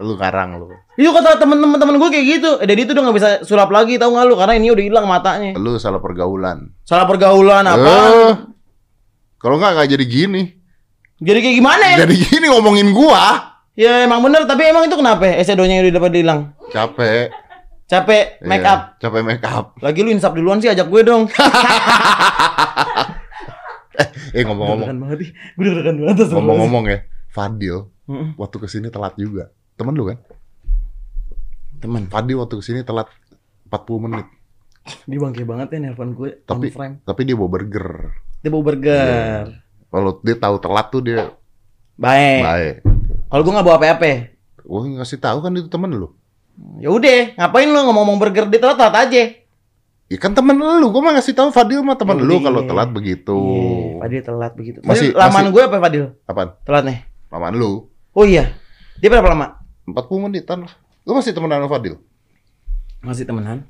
Lu 0.02 0.16
karang 0.16 0.60
lu. 0.60 0.72
Itu 0.96 1.12
kata 1.12 1.36
temen-temen 1.36 1.76
temen 1.76 1.96
gue 1.96 2.10
kayak 2.10 2.26
gitu. 2.26 2.50
Eh, 2.58 2.66
Dedi 2.66 2.84
itu 2.84 2.96
udah 2.96 3.04
nggak 3.04 3.18
bisa 3.18 3.30
sulap 3.44 3.68
lagi 3.68 4.00
tahu 4.00 4.16
nggak 4.16 4.26
lu? 4.26 4.36
Karena 4.36 4.54
ini 4.56 4.72
udah 4.72 4.84
hilang 4.84 5.06
matanya. 5.06 5.52
Lu 5.56 5.76
salah 5.76 6.00
pergaulan. 6.00 6.72
Salah 6.84 7.04
pergaulan 7.04 7.64
apa? 7.64 7.84
Eh, 7.84 8.32
kalau 9.36 9.60
nggak 9.60 9.72
nggak 9.76 9.90
jadi 9.92 10.06
gini. 10.08 10.44
Jadi 11.20 11.40
kayak 11.40 11.56
gimana? 11.56 11.84
ya? 11.92 11.98
Jadi 12.04 12.16
gini 12.18 12.46
ngomongin 12.48 12.92
gua. 12.92 13.56
Ya 13.76 14.04
emang 14.04 14.24
bener. 14.24 14.48
Tapi 14.48 14.62
emang 14.66 14.88
itu 14.88 14.96
kenapa? 14.96 15.28
Eyeshadownya 15.36 15.84
udah 15.84 15.94
dapat 15.94 16.12
hilang. 16.16 16.40
Capek. 16.72 17.28
Capek 17.86 18.42
make 18.42 18.64
Iya, 18.64 18.74
up. 18.74 18.82
Capek 18.98 19.22
make 19.22 19.46
up. 19.46 19.66
Lagi 19.78 20.00
lu 20.02 20.10
insap 20.10 20.34
duluan 20.34 20.58
sih 20.58 20.72
ajak 20.72 20.88
gue 20.88 21.02
dong. 21.04 21.28
Eh 24.36 24.44
ngomong-ngomong, 24.44 24.84
Deg-degan 24.84 25.00
banget 25.00 25.20
ih. 25.24 25.30
Gue 25.56 25.72
banget. 25.72 26.28
ngomong-ngomong 26.36 26.84
ya, 26.92 26.98
Fadil 27.32 27.88
waktu 28.36 28.58
ke 28.60 28.68
sini 28.68 28.92
telat 28.92 29.16
juga. 29.16 29.48
Temen 29.80 29.96
lu 29.96 30.12
kan? 30.12 30.20
Temen. 31.86 32.10
Fadil 32.10 32.42
waktu 32.42 32.58
ke 32.58 32.64
sini 32.66 32.82
telat 32.82 33.06
40 33.70 34.06
menit. 34.10 34.26
Dia 35.06 35.18
bangke 35.22 35.46
banget 35.46 35.68
ya 35.74 35.78
nelpon 35.86 36.18
gue. 36.18 36.42
Tapi- 36.46 36.74
frame. 36.74 37.02
Tapi 37.06 37.22
dia 37.26 37.38
bawa 37.38 37.50
burger. 37.54 37.88
Dia 38.42 38.50
bawa 38.50 38.64
burger. 38.66 39.44
Kalau 39.94 40.12
dia 40.26 40.36
tahu 40.38 40.56
telat 40.58 40.88
tuh 40.90 41.02
dia 41.06 41.30
Baik. 41.96 42.42
baik. 42.44 42.76
Kalau 43.30 43.42
gue 43.46 43.54
nggak 43.54 43.66
bawa 43.66 43.78
apa-apa. 43.80 44.12
Gua 44.66 44.82
ngasih 44.82 45.22
tahu 45.22 45.46
kan 45.46 45.54
itu 45.54 45.70
temen 45.70 45.94
lu. 45.94 46.10
Ya 46.82 46.90
udah, 46.90 47.38
ngapain 47.38 47.70
lu 47.70 47.78
ngomong-ngomong 47.78 48.18
burger 48.18 48.46
dia 48.50 48.58
telat 48.58 48.78
telat 48.82 48.96
aja. 48.98 49.24
Ya 50.06 50.18
kan 50.22 50.34
temen 50.34 50.58
lu, 50.58 50.90
gua 50.90 51.02
mah 51.02 51.14
ngasih 51.18 51.34
tahu 51.34 51.50
Fadil 51.50 51.82
mah 51.82 51.98
temen 51.98 52.18
Ya 52.18 52.26
lu 52.26 52.42
kalau 52.42 52.62
telat 52.66 52.90
begitu. 52.94 53.34
Iya, 53.38 54.02
Fadil 54.02 54.22
telat 54.26 54.54
begitu. 54.58 54.78
Masih- 54.82 55.14
Fadil, 55.14 55.22
lamaan 55.22 55.34
masih- 55.50 55.54
gue 55.54 55.64
apa 55.66 55.78
Fadil? 55.82 56.06
Apaan? 56.26 56.50
Telatnya. 56.66 56.96
Lamaan 57.30 57.56
lu. 57.58 57.72
Oh 58.14 58.26
iya. 58.26 58.54
Dia 59.02 59.10
berapa 59.10 59.28
lama? 59.34 59.62
40 59.86 60.26
menitan 60.30 60.66
lah. 60.66 60.74
Lu 61.06 61.14
masih 61.14 61.32
temenan 61.32 61.62
sama 61.62 61.70
Fadil? 61.70 61.96
Masih 63.00 63.24
temenan. 63.24 63.62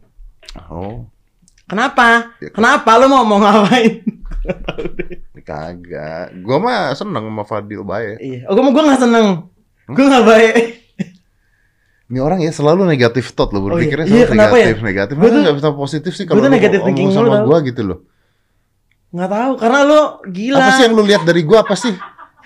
Oh, 0.67 1.05
Kenapa? 1.65 2.31
Ya, 2.37 2.53
Kenapa 2.53 2.95
lu 2.95 3.09
mau 3.09 3.25
mau 3.25 3.41
ngapain? 3.41 4.05
kagak. 5.41 6.37
Gua 6.41 6.57
mah 6.57 6.93
seneng 6.93 7.25
sama 7.25 7.43
Fadil 7.43 7.81
baik. 7.81 8.17
iya. 8.19 8.39
Oh, 8.45 8.53
gue 8.53 8.63
gue 8.65 8.83
nggak 8.83 9.01
seneng. 9.01 9.49
Gue 9.85 10.05
nggak 10.05 10.25
baik. 10.25 10.53
Ini 12.05 12.21
orang 12.21 12.37
ya 12.39 12.53
selalu 12.53 12.85
negatif 12.85 13.33
thought 13.33 13.49
loh, 13.49 13.65
Oh 13.65 13.73
iya. 13.73 13.81
berpikirnya 13.81 14.05
Iya, 14.05 14.13
selalu 14.15 14.29
kenapa 14.29 14.55
ya? 14.55 14.65
negatif, 14.69 14.79
negatif. 14.83 15.15
Gua 15.15 15.23
Masa 15.23 15.33
tuh- 15.33 15.43
nggak 15.43 15.55
bisa 15.57 15.69
positif 15.73 16.11
sih 16.13 16.23
gua 16.23 16.33
kalau 16.37 16.49
negative 16.49 16.81
ngomong 16.81 17.11
sama 17.11 17.37
gua 17.41 17.57
gitu 17.61 17.81
loh. 17.81 17.99
Nggak 19.09 19.29
tahu 19.31 19.51
karena 19.57 19.79
lu 19.81 19.99
gila. 20.29 20.57
Apa 20.59 20.71
sih 20.71 20.83
yang 20.85 20.93
lu 20.93 21.03
lihat 21.03 21.23
dari 21.25 21.41
gua 21.41 21.59
apa 21.61 21.73
sih? 21.73 21.93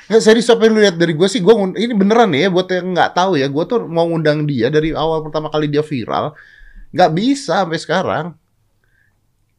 Nggak 0.08 0.22
serius 0.24 0.48
apa 0.48 0.63
yang 0.63 0.74
lu 0.74 0.82
lihat 0.82 0.96
dari 0.96 1.12
gua 1.12 1.27
sih? 1.27 1.44
Gua 1.44 1.60
ngun- 1.60 1.75
ini 1.75 1.91
beneran 1.91 2.29
nih 2.32 2.48
ya 2.48 2.50
buat 2.50 2.70
yang 2.72 2.96
nggak 2.96 3.12
tahu 3.12 3.36
ya. 3.36 3.51
Gua 3.51 3.68
tuh 3.68 3.84
mau 3.84 4.08
ngundang 4.08 4.48
dia 4.48 4.72
dari 4.72 4.96
awal 4.96 5.20
pertama 5.22 5.51
kali 5.51 5.68
dia 5.68 5.84
viral, 5.84 6.32
nggak 6.94 7.12
bisa 7.12 7.68
sampai 7.68 7.79
sekarang. 7.82 8.25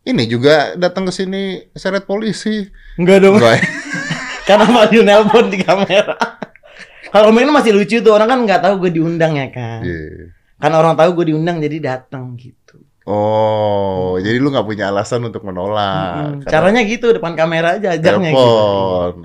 Ini 0.00 0.25
juga 0.25 0.75
datang 0.75 1.04
ke 1.04 1.12
sini 1.12 1.68
seret 1.76 2.09
polisi. 2.09 2.64
Enggak 2.97 3.20
dong. 3.20 3.37
Gua- 3.37 3.61
karena 4.49 4.66
Fadil 4.66 5.02
nelpon 5.04 5.47
di 5.52 5.61
kamera. 5.61 6.16
Kalau 7.11 7.35
main 7.35 7.50
masih 7.50 7.75
lucu 7.75 7.99
tuh 8.00 8.14
orang 8.14 8.30
kan 8.30 8.38
nggak 8.47 8.61
tahu 8.62 8.87
gue 8.87 8.90
diundang 8.97 9.35
ya 9.35 9.50
kan. 9.50 9.82
Iya. 9.82 10.30
Karena 10.56 10.76
orang 10.78 10.94
tahu 10.94 11.11
gue 11.20 11.35
diundang 11.35 11.59
jadi 11.59 11.76
datang 11.78 12.38
gitu. 12.38 12.78
Oh, 13.11 14.14
jadi 14.23 14.38
lu 14.38 14.55
nggak 14.55 14.62
punya 14.62 14.87
alasan 14.87 15.26
untuk 15.26 15.43
menolak. 15.43 16.38
Mm-mm. 16.38 16.47
Karena 16.47 16.71
Caranya 16.71 16.83
gitu 16.87 17.11
depan 17.11 17.35
kamera 17.35 17.75
aja 17.75 17.99
ajaknya 17.99 18.31
gitu. 18.31 18.59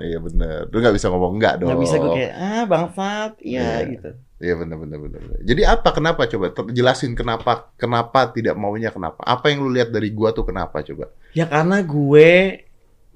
Iya 0.02 0.18
bener. 0.18 0.58
Lu 0.74 0.76
nggak 0.82 0.94
bisa 0.98 1.06
ngomong 1.06 1.38
enggak 1.38 1.54
dong. 1.62 1.70
Nggak 1.70 1.82
bisa 1.86 1.94
gue 2.02 2.10
kayak 2.10 2.32
ah 2.34 2.64
bangsat, 2.66 3.32
iya 3.46 3.62
Iya. 3.62 3.90
gitu. 3.94 4.10
Iya 4.36 4.54
benar 4.58 4.76
benar. 4.76 4.98
benar. 5.00 5.20
Jadi 5.40 5.62
apa 5.62 5.88
kenapa 5.94 6.26
coba 6.26 6.46
jelasin 6.68 7.14
kenapa 7.14 7.70
kenapa 7.78 8.34
tidak 8.34 8.58
maunya 8.58 8.90
kenapa? 8.90 9.22
Apa 9.22 9.54
yang 9.54 9.62
lu 9.62 9.70
lihat 9.70 9.94
dari 9.94 10.10
gua 10.10 10.34
tuh 10.34 10.42
kenapa 10.42 10.82
coba? 10.82 11.08
Ya 11.32 11.46
karena 11.46 11.78
gue 11.80 12.60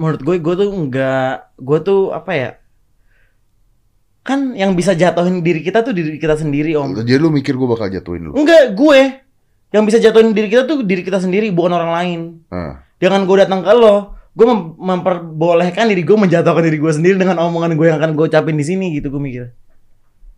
menurut 0.01 0.21
gue 0.23 0.37
gue 0.41 0.55
tuh 0.55 0.71
enggak 0.71 1.51
gue 1.59 1.79
tuh 1.83 2.15
apa 2.15 2.33
ya? 2.33 2.51
Kan 4.21 4.53
yang 4.55 4.77
bisa 4.77 4.93
jatuhin 4.93 5.41
diri 5.41 5.61
kita 5.61 5.81
tuh 5.81 5.97
diri 5.97 6.21
kita 6.21 6.37
sendiri, 6.37 6.77
Om. 6.77 6.93
Jadi 7.03 7.17
lu 7.17 7.33
mikir 7.33 7.57
gua 7.57 7.75
bakal 7.75 7.89
jatuhin 7.89 8.31
lu. 8.31 8.33
Enggak, 8.37 8.77
gue. 8.77 9.01
Yang 9.71 9.83
bisa 9.87 9.99
jatuhin 10.01 10.31
diri 10.31 10.49
kita 10.49 10.65
tuh 10.65 10.83
diri 10.83 11.01
kita 11.01 11.19
sendiri, 11.19 11.49
bukan 11.49 11.73
orang 11.73 11.93
lain. 11.93 12.21
Ah. 12.49 12.83
Dengan 12.97 13.23
gue 13.23 13.37
datang 13.39 13.61
ke 13.61 13.71
lo, 13.71 14.13
gue 14.31 14.45
mem- 14.45 14.75
memperbolehkan 14.77 15.87
diri 15.87 16.03
gue 16.03 16.17
menjatuhkan 16.17 16.63
diri 16.63 16.77
gue 16.77 16.93
sendiri 16.93 17.17
dengan 17.17 17.39
omongan 17.41 17.75
gue 17.75 17.87
yang 17.87 17.99
akan 17.99 18.13
gue 18.13 18.27
ucapin 18.27 18.55
di 18.55 18.63
sini 18.63 18.93
gitu 18.93 19.09
gue 19.09 19.19
mikir. 19.19 19.45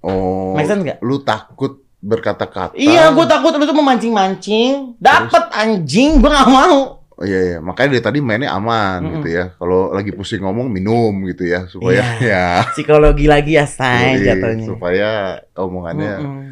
Oh. 0.00 0.52
Make 0.52 0.66
sense 0.66 0.82
nggak? 0.82 0.98
Lu 1.00 1.20
takut 1.20 1.80
berkata-kata. 1.98 2.74
Iya, 2.74 3.10
gue 3.10 3.24
takut 3.24 3.54
lu 3.54 3.62
tuh 3.62 3.72
memancing-mancing, 3.72 4.98
dapat 4.98 5.48
anjing, 5.50 6.18
gue 6.18 6.28
gak 6.28 6.50
mau. 6.50 6.98
Oh, 7.12 7.22
iya, 7.22 7.54
iya. 7.54 7.58
makanya 7.62 7.94
dari 7.94 8.02
tadi 8.02 8.18
mainnya 8.18 8.50
aman 8.50 8.98
Mm-mm. 8.98 9.12
gitu 9.16 9.28
ya. 9.30 9.54
Kalau 9.54 9.94
lagi 9.94 10.10
pusing 10.10 10.42
ngomong 10.42 10.66
minum 10.66 11.14
gitu 11.24 11.46
ya 11.46 11.70
supaya 11.70 12.02
ya 12.34 12.66
Psikologi 12.74 13.30
lagi 13.30 13.54
ya, 13.54 13.62
say 13.62 14.18
jatuhnya. 14.18 14.66
supaya 14.66 15.08
omongannya 15.54 16.14
Mm-mm. 16.18 16.42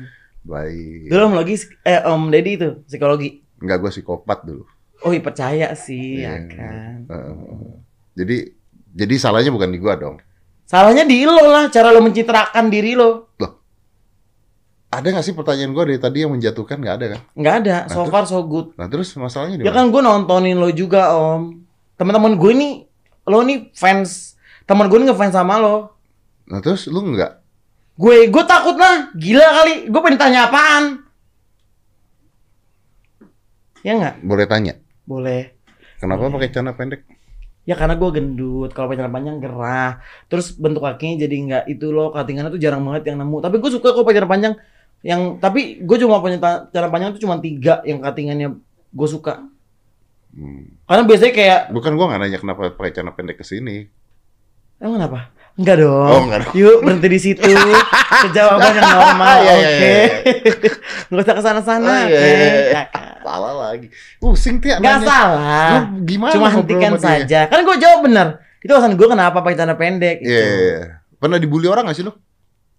Baik. 0.42 1.08
Dulu 1.08 1.22
om 1.24 1.34
lagi 1.34 1.54
eh 1.82 2.00
Om 2.00 2.22
Deddy 2.28 2.52
itu 2.54 2.68
psikologi. 2.84 3.40
Enggak 3.58 3.78
gue 3.78 3.90
psikopat 3.90 4.42
dulu. 4.42 4.64
Oh 5.00 5.10
iya 5.10 5.20
percaya 5.20 5.68
sih 5.72 6.20
ya 6.20 6.36
Iya. 6.36 6.48
kan. 6.50 6.96
Heeh. 7.08 7.34
jadi 8.14 8.36
jadi 8.90 9.14
salahnya 9.16 9.48
bukan 9.48 9.70
di 9.70 9.78
gua 9.78 9.96
dong. 9.96 10.20
Salahnya 10.66 11.02
di 11.02 11.24
lo 11.24 11.34
lah, 11.40 11.66
cara 11.66 11.90
lo 11.90 11.98
mencitrakan 11.98 12.68
diri 12.68 12.92
lo. 12.92 13.32
Ada 14.90 15.06
nggak 15.06 15.22
sih 15.22 15.32
pertanyaan 15.32 15.70
gua 15.70 15.86
dari 15.86 15.96
tadi 15.96 16.18
yang 16.20 16.34
menjatuhkan 16.34 16.82
nggak 16.82 16.96
ada 16.98 17.06
kan? 17.14 17.20
Nggak 17.32 17.54
ada, 17.62 17.74
Nah, 17.80 17.88
so 17.88 18.02
terus? 18.02 18.10
far 18.10 18.24
so 18.26 18.42
good. 18.42 18.74
Nah 18.74 18.90
terus 18.90 19.14
masalahnya 19.14 19.56
di 19.56 19.62
Ya 19.62 19.70
kan 19.70 19.88
gue 19.88 20.02
nontonin 20.02 20.58
lo 20.58 20.68
juga 20.68 21.14
om. 21.14 21.62
Teman-teman 21.94 22.34
gue 22.34 22.52
nih, 22.52 22.72
lo 23.24 23.40
nih 23.40 23.70
fans. 23.72 24.34
Teman 24.66 24.90
gue 24.90 24.98
nih 24.98 25.08
ngefans 25.08 25.32
sama 25.32 25.62
lo. 25.62 25.94
Nah 26.44 26.58
terus 26.58 26.90
lu 26.90 27.06
nggak? 27.06 27.38
Gue 27.96 28.28
gue 28.28 28.44
takut 28.46 28.76
lah, 28.76 29.10
gila 29.16 29.46
kali. 29.62 29.74
Gue 29.88 30.00
pengen 30.02 30.18
tanya 30.20 30.46
apaan? 30.46 31.04
Ya 33.80 33.96
nggak? 33.96 34.14
Boleh 34.24 34.46
tanya? 34.46 34.74
Boleh. 35.08 35.56
Kenapa 36.00 36.28
Boleh. 36.28 36.34
pakai 36.36 36.48
celana 36.52 36.72
pendek? 36.76 37.02
Ya 37.68 37.76
karena 37.76 37.94
gue 37.94 38.08
gendut, 38.12 38.72
kalau 38.72 38.88
pakai 38.88 39.04
celana 39.04 39.14
panjang 39.14 39.36
gerah. 39.40 40.00
Terus 40.28 40.56
bentuk 40.56 40.84
kakinya 40.84 41.16
jadi 41.24 41.36
nggak 41.48 41.64
itu 41.72 41.86
loh, 41.92 42.12
cuttingannya 42.12 42.52
tuh 42.52 42.60
jarang 42.60 42.84
banget 42.84 43.12
yang 43.12 43.20
nemu. 43.20 43.40
Tapi 43.40 43.56
gue 43.60 43.70
suka 43.72 43.92
kok 43.92 44.04
pakai 44.04 44.16
celana 44.20 44.32
panjang. 44.32 44.54
Yang 45.00 45.20
tapi 45.40 45.60
gue 45.80 45.96
cuma 46.00 46.20
punya 46.20 46.36
celana 46.72 46.88
panjang 46.92 47.10
tuh 47.16 47.22
cuma 47.24 47.40
tiga 47.40 47.80
yang 47.88 48.00
cuttingannya 48.04 48.48
gue 48.92 49.08
suka. 49.08 49.44
Hmm. 50.30 50.78
Karena 50.86 51.02
biasanya 51.06 51.32
kayak 51.34 51.60
Bukan 51.74 51.92
gua 51.98 52.06
nggak 52.14 52.20
nanya 52.22 52.38
kenapa 52.38 52.70
pakai 52.70 52.94
celana 52.94 53.12
pendek 53.14 53.42
ke 53.42 53.44
sini. 53.46 53.90
Emang 54.78 54.96
kenapa? 54.96 55.34
Enggak 55.60 55.76
dong. 55.76 56.08
Oh, 56.08 56.20
enggak 56.24 56.40
dong. 56.48 56.54
Yuk 56.56 56.76
berhenti 56.80 57.08
di 57.12 57.20
situ. 57.20 57.52
Kejawaban 58.24 58.72
yang 58.72 58.88
normal. 58.96 59.36
Iya, 59.44 59.52
Oke. 59.52 59.60
iya, 59.60 59.88
iya. 60.56 60.72
Enggak 61.12 61.24
usah 61.28 61.34
ke 61.36 61.42
sana-sana. 61.44 61.84
Oh, 61.84 62.00
iya, 62.08 62.16
oke? 62.16 62.24
iya. 62.24 62.48
Ya? 62.72 62.82
Salah 63.20 63.52
lagi. 63.68 63.86
Pusing 64.16 64.56
tiap 64.64 64.80
Nggak 64.80 64.98
salah. 65.04 65.68
Lu 65.68 65.78
gimana? 66.08 66.32
Cuma 66.32 66.48
hentikan 66.48 66.96
saja. 66.96 67.40
Kan 67.52 67.60
gue 67.60 67.76
jawab 67.76 68.08
benar. 68.08 68.40
Itu 68.64 68.72
alasan 68.72 68.96
gue 68.96 69.04
kenapa 69.04 69.44
pakai 69.44 69.56
celana 69.60 69.76
pendek. 69.76 70.24
Iya. 70.24 70.32
iya, 70.32 70.48
iya. 70.56 70.80
Pernah 71.20 71.36
dibully 71.36 71.68
orang 71.68 71.84
gak 71.92 72.00
sih 72.00 72.04
lu? 72.08 72.16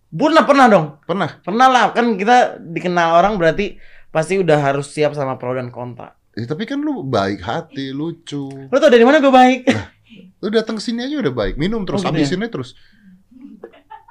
Pernah 0.09 0.43
pernah 0.49 0.65
dong. 0.65 0.85
Pernah. 1.05 1.29
Pernah 1.45 1.67
lah. 1.69 1.83
Kan 1.93 2.17
kita 2.17 2.57
dikenal 2.57 3.21
orang 3.21 3.37
berarti 3.37 3.77
pasti 4.09 4.41
udah 4.41 4.57
harus 4.57 4.89
siap 4.89 5.13
sama 5.13 5.37
pro 5.37 5.53
dan 5.53 5.69
kontra. 5.69 6.17
Eh, 6.31 6.47
tapi 6.49 6.63
kan 6.65 6.79
lu 6.81 7.03
baik 7.05 7.43
hati, 7.43 7.93
lucu. 7.93 8.47
Lo 8.49 8.75
tau 8.79 8.89
dari 8.89 9.03
mana 9.05 9.21
gue 9.21 9.29
baik? 9.29 9.59
Lu 10.41 10.47
datang 10.49 10.77
ke 10.77 10.83
sini 10.83 11.05
aja 11.05 11.15
udah 11.21 11.33
baik. 11.33 11.55
Minum 11.55 11.85
terus, 11.85 12.01
Oh, 12.01 12.09
gitu 12.09 12.17
habisinnya 12.17 12.49
terus. 12.49 12.73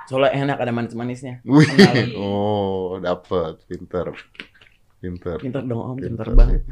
Soalnya 0.07 0.35
enak 0.43 0.59
ada 0.59 0.73
manis-manisnya. 0.75 1.39
Wih. 1.47 1.67
Oh, 2.19 2.99
dapet. 2.99 3.63
Pinter. 3.71 4.11
Pinter. 4.99 5.39
Pinter 5.39 5.63
dong 5.65 5.81
om, 5.81 5.97
pinter 5.97 6.27
Pinter 6.27 6.29
banget. 6.35 6.63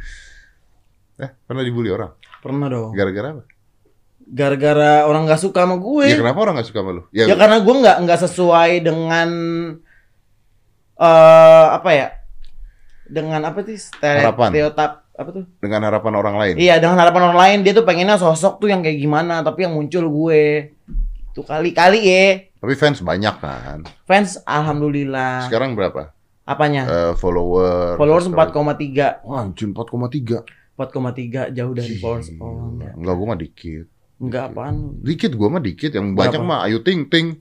Eh, 1.18 1.30
pernah 1.46 1.62
dibully 1.62 1.90
orang? 1.90 2.14
Pernah 2.42 2.66
dong. 2.70 2.90
Gara-gara 2.94 3.28
apa? 3.38 3.44
Gara-gara 4.28 4.92
orang 5.08 5.24
nggak 5.24 5.40
suka 5.40 5.64
sama 5.64 5.80
gue. 5.80 6.06
Ya 6.12 6.20
kenapa 6.20 6.38
orang 6.44 6.60
gak 6.60 6.68
suka 6.68 6.84
sama 6.84 6.92
lu? 7.00 7.02
Ya 7.16 7.24
karena 7.32 7.64
gue 7.64 7.74
nggak 7.80 7.96
nggak 8.04 8.20
sesuai 8.28 8.70
dengan 8.84 9.28
eh 11.00 11.66
apa 11.72 11.90
ya? 11.96 12.08
Dengan 13.08 13.40
apa 13.48 13.64
sih 13.64 13.80
stereotip 13.80 15.07
apa 15.18 15.30
tuh? 15.32 15.44
dengan 15.58 15.82
harapan 15.82 16.14
orang 16.14 16.36
lain. 16.36 16.54
Iya 16.56 16.78
dengan 16.78 16.94
harapan 16.96 17.22
orang 17.24 17.38
lain 17.40 17.58
dia 17.60 17.72
tuh 17.72 17.82
pengennya 17.82 18.14
sosok 18.14 18.56
tuh 18.56 18.68
yang 18.68 18.80
kayak 18.80 18.96
gimana 18.96 19.42
tapi 19.42 19.66
yang 19.66 19.74
muncul 19.74 20.06
gue 20.06 20.72
tuh 21.32 21.42
kali-kali 21.42 22.00
ya 22.00 22.26
Tapi 22.56 22.74
fans 22.74 22.98
banyak 23.00 23.34
kan. 23.36 23.82
fans 24.04 24.38
alhamdulillah 24.42 25.44
Sekarang 25.44 25.74
berapa? 25.74 26.14
apanya 26.42 26.86
Eh, 26.86 27.12
follower. 27.14 27.94
followers 27.94 28.24
subscriber. 28.24 28.72
4,3 28.72 29.20
Wah, 29.20 29.42
anjir 29.42 29.68
4,3. 29.68 30.46
4,3 30.74 31.50
jauh 31.50 31.74
dari 31.74 31.94
followers 31.96 32.30
oh 32.38 32.70
enggak 32.72 32.94
Enggak, 32.94 33.14
gua 33.14 33.26
mah 33.26 33.36
dikit. 33.36 33.86
enggak 34.16 34.42
apaan? 34.48 34.74
Dikit 35.00 35.32
gua 35.34 35.48
mah 35.50 35.60
dikit, 35.60 35.90
yang 35.92 36.14
banyak 36.14 36.38
Berapa? 36.38 36.50
mah 36.54 36.64
Ayu 36.64 36.78
Ting 36.80 37.06
Ting. 37.06 37.34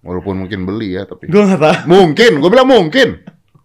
Walaupun 0.00 0.32
mungkin 0.38 0.64
beli 0.64 0.96
ya, 0.96 1.04
tapi 1.04 1.26
gue 1.26 1.36
nggak 1.36 1.60
tahu 1.60 1.76
mungkin, 1.86 2.32
gua 2.38 2.48
bilang 2.48 2.70
mungkin. 2.70 3.08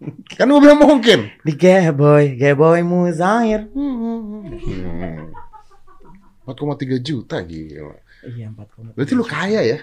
Kan 0.36 0.46
gua 0.46 0.58
bilang 0.58 0.78
mungkin. 0.78 1.32
di 1.40 1.52
gay 1.52 1.88
boy 1.90 2.34
gay 2.34 2.52
boy 2.52 2.80
Muzair 2.80 3.66
hmm. 3.68 3.94
Hmm. 3.96 5.32
4,3 6.44 6.54
juta 7.00 7.40
gila. 7.40 7.96
iya 8.28 8.46
4,3 8.48 8.94
Berarti 8.94 9.12
lu 9.12 9.24
kaya 9.24 9.60
ya? 9.62 9.78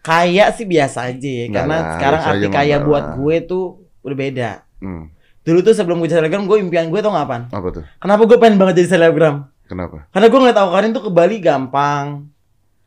kaya 0.00 0.48
sih 0.50 0.64
biasa 0.64 1.12
aja 1.12 1.28
ya 1.28 1.46
karena 1.50 1.76
lah, 1.76 1.92
sekarang 1.92 2.20
arti 2.22 2.46
kaya 2.48 2.74
enggak 2.74 2.88
buat 2.88 3.04
gue 3.16 3.36
tuh 3.44 3.64
udah 4.00 4.16
beda 4.18 4.50
Hmm. 4.80 5.12
dulu 5.42 5.60
tuh 5.60 5.76
sebelum 5.76 6.00
gue 6.00 6.08
jadi 6.08 6.24
selebgram 6.24 6.48
gue 6.48 6.56
impian 6.56 6.88
gue 6.88 6.96
tau 6.98 7.12
gak 7.12 7.20
apaan 7.22 7.42
Apa 7.50 7.68
tuh? 7.70 7.84
kenapa 7.96 8.24
gue 8.24 8.38
pengen 8.38 8.56
banget 8.56 8.80
jadi 8.80 8.88
selebgram 8.90 9.44
Kenapa? 9.62 10.08
karena 10.08 10.26
gue 10.26 10.38
ngeliat 10.40 10.56
Awkarin 10.58 10.90
tuh 10.90 11.04
ke 11.04 11.10
Bali 11.10 11.36
gampang 11.38 12.32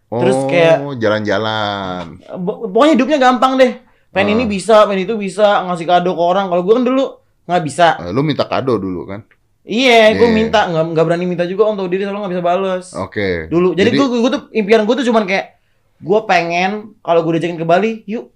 Terus 0.10 0.34
oh, 0.36 0.46
kayak- 0.46 0.82
jalan-jalan. 0.98 2.22
Bo- 2.38 2.66
pokoknya 2.68 2.94
hidupnya 2.94 3.18
gampang 3.20 3.58
deh 3.58 3.72
pengen 4.14 4.30
Ah. 4.30 4.36
ini 4.36 4.44
bisa 4.46 4.86
pengen 4.86 5.04
itu 5.04 5.16
bisa 5.16 5.66
ngasih 5.66 5.84
kado 5.84 6.12
ke 6.12 6.24
orang 6.24 6.48
kalau 6.48 6.62
gue 6.62 6.74
kan 6.74 6.86
dulu 6.86 7.06
nggak 7.44 7.62
bisa 7.62 7.88
Eh, 8.00 8.10
Lu 8.10 8.22
minta 8.22 8.46
kado 8.46 8.78
dulu 8.78 9.04
kan? 9.04 9.26
iya 9.62 10.12
gue 10.12 10.22
Iya. 10.22 10.32
minta 10.32 10.60
nggak 10.66 10.86
nggak 10.92 11.06
berani 11.06 11.26
minta 11.26 11.44
juga 11.44 11.66
untuk 11.66 11.88
diri 11.88 12.04
soalnya 12.04 12.22
nggak 12.22 12.34
bisa 12.34 12.44
bales 12.44 12.86
Oke. 12.96 13.48
dulu 13.48 13.74
jadi, 13.74 13.90
gue 13.90 14.06
gue 14.06 14.32
tuh 14.32 14.44
impian 14.52 14.82
gue 14.82 14.96
tuh 14.96 15.06
cuman 15.06 15.24
kayak 15.24 15.58
gue 15.98 16.20
pengen 16.24 16.72
kalau 17.00 17.20
gue 17.22 17.34
diajakin 17.34 17.56
ke 17.56 17.64
Bali 17.64 18.04
yuk 18.06 18.30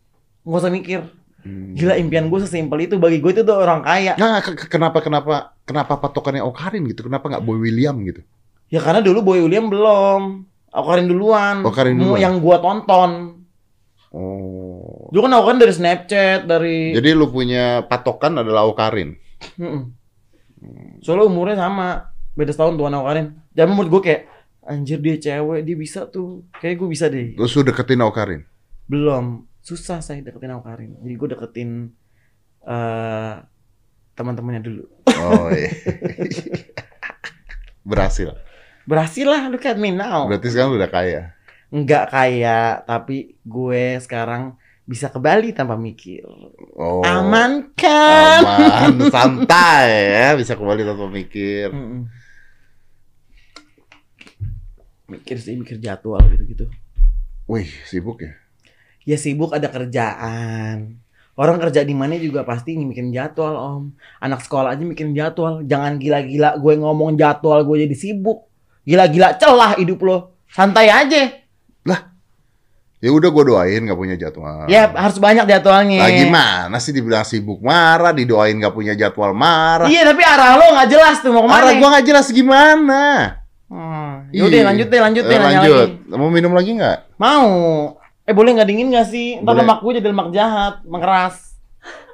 nggak 0.44 0.58
usah 0.58 0.72
mikir 0.72 1.02
Hmm. 1.38 1.72
gila 1.74 1.96
impian 1.96 2.28
gue 2.28 2.40
sesimpel 2.42 2.80
itu 2.82 2.96
bagi 2.98 3.20
gue 3.20 3.32
itu 3.32 3.40
tuh 3.42 3.56
orang 3.56 3.80
kaya 3.80 4.16
Nah, 4.16 4.42
ke- 4.42 4.52
ke- 4.54 4.68
kenapa 4.68 5.00
kenapa 5.00 5.56
kenapa 5.62 5.96
patokannya 5.96 6.42
Okarin 6.42 6.84
gitu? 6.86 7.06
Kenapa 7.06 7.30
nggak 7.30 7.40
Boy 7.42 7.62
William 7.62 7.96
gitu? 8.02 8.20
ya 8.68 8.80
karena 8.80 9.00
dulu 9.00 9.20
Boy 9.22 9.40
William 9.40 9.68
belum 9.68 10.44
Awkarin 10.70 11.08
duluan 11.08 11.64
Awkarin 11.64 11.96
Mu- 11.96 12.04
duluan. 12.04 12.20
yang 12.20 12.36
gue 12.38 12.56
tonton 12.58 13.12
Oh. 14.10 14.97
Dulu 15.08 15.28
kan 15.28 15.34
Awkarin 15.40 15.60
dari 15.60 15.74
Snapchat 15.74 16.40
dari 16.44 16.92
Jadi 16.92 17.10
lu 17.16 17.32
punya 17.32 17.84
patokan 17.88 18.44
adalah 18.44 18.68
Okarin. 18.68 19.16
Mm-mm. 19.56 19.94
Soalnya 21.00 21.26
umurnya 21.30 21.58
sama, 21.62 22.12
beda 22.36 22.52
setahun 22.52 22.76
tuan 22.76 22.96
Awkarin. 22.98 23.40
Dan 23.56 23.72
menurut 23.72 23.90
gue 24.00 24.02
kayak 24.12 24.22
anjir 24.68 25.00
dia 25.00 25.16
cewek, 25.16 25.64
dia 25.64 25.76
bisa 25.80 26.10
tuh. 26.12 26.44
Kayak 26.60 26.76
gue 26.84 26.88
bisa 26.92 27.06
deh. 27.08 27.38
Terus 27.40 27.56
lu 27.56 27.64
deketin 27.64 28.04
Okarin. 28.04 28.42
Belum, 28.88 29.48
susah 29.64 30.04
saya 30.04 30.20
deketin 30.20 30.52
Awkarin. 30.52 31.00
Jadi 31.00 31.14
gue 31.16 31.28
deketin 31.38 31.70
eh 32.68 33.36
teman-temannya 34.18 34.62
dulu. 34.66 34.84
Oh 35.08 35.48
iya. 35.54 35.72
Berhasil. 37.86 38.36
Berhasil 38.84 39.28
lah, 39.28 39.48
look 39.48 39.64
at 39.64 39.80
me 39.80 39.94
now. 39.94 40.28
Berarti 40.28 40.52
sekarang 40.52 40.76
lu 40.76 40.80
udah 40.82 40.92
kaya. 40.92 41.22
Enggak 41.68 42.12
kaya, 42.12 42.82
tapi 42.88 43.36
gue 43.44 44.00
sekarang 44.00 44.56
bisa 44.88 45.12
ke 45.12 45.20
Bali 45.20 45.52
tanpa 45.52 45.76
mikir. 45.76 46.24
Oh. 46.80 47.04
Aman 47.04 47.76
kan? 47.76 48.42
Aman, 48.88 49.12
santai 49.12 50.16
ya, 50.16 50.30
bisa 50.40 50.56
kembali 50.56 50.88
tanpa 50.88 51.12
mikir. 51.12 51.76
Mm-mm. 51.76 52.08
Mikir 55.12 55.38
sih, 55.44 55.60
mikir 55.60 55.84
jadwal 55.84 56.24
gitu-gitu. 56.32 56.72
Wih, 57.52 57.68
sibuk 57.84 58.24
ya. 58.24 58.40
Ya 59.04 59.20
sibuk 59.20 59.52
ada 59.52 59.68
kerjaan. 59.68 61.04
Orang 61.38 61.62
kerja 61.62 61.86
di 61.86 61.94
mana 61.94 62.18
juga 62.18 62.48
pasti 62.48 62.80
mikirin 62.80 63.12
jadwal, 63.12 63.56
Om. 63.56 63.84
Anak 64.24 64.42
sekolah 64.48 64.74
aja 64.74 64.84
mikirin 64.88 65.14
jadwal. 65.14 65.68
Jangan 65.68 66.00
gila-gila 66.00 66.56
gue 66.58 66.74
ngomong 66.80 67.20
jadwal 67.20 67.62
gue 67.68 67.88
jadi 67.88 67.96
sibuk. 67.96 68.48
Gila-gila 68.88 69.36
celah 69.36 69.76
hidup 69.78 70.00
lo. 70.02 70.18
Santai 70.48 70.88
aja. 70.88 71.48
Ya 72.98 73.14
udah 73.14 73.30
gue 73.30 73.44
doain 73.46 73.82
gak 73.84 73.94
punya 73.96 74.16
jadwal. 74.16 74.66
Ya 74.66 74.90
harus 74.90 75.18
banyak 75.18 75.46
jadwalnya. 75.46 76.02
Lah 76.02 76.10
gimana 76.10 76.76
sih 76.78 76.90
dibilang 76.90 77.22
sibuk 77.22 77.62
marah, 77.62 78.10
didoain 78.10 78.58
gak 78.58 78.74
punya 78.74 78.98
jadwal 78.98 79.32
marah. 79.32 79.86
Iya 79.86 80.02
tapi 80.04 80.22
arah 80.22 80.58
lo 80.58 80.74
nggak 80.74 80.90
jelas 80.90 81.22
tuh 81.22 81.30
mau 81.30 81.42
ke 81.42 81.48
mana. 81.48 81.56
Marah 81.56 81.74
gua 81.78 81.90
gak 81.94 82.06
jelas 82.06 82.28
gimana. 82.28 83.04
Hmm. 83.68 84.26
Yaudah 84.32 84.50
Iya. 84.56 84.66
lanjut 84.66 84.88
deh, 84.88 84.98
lanjut 85.00 85.24
deh 85.24 85.36
Eh, 85.36 85.40
lanjut. 85.40 85.88
lagi. 85.94 86.12
Mau 86.12 86.30
minum 86.30 86.52
lagi 86.52 86.72
nggak? 86.74 86.98
Mau. 87.16 87.48
Eh 88.24 88.34
boleh 88.34 88.52
nggak 88.54 88.66
dingin 88.66 88.90
nggak 88.90 89.08
sih? 89.08 89.38
Ntar 89.38 89.54
Boleh. 89.54 89.62
lemak 89.62 89.80
gue 89.80 89.92
jadi 89.94 90.08
lemak 90.10 90.28
jahat, 90.32 90.76
mengeras. 90.84 91.36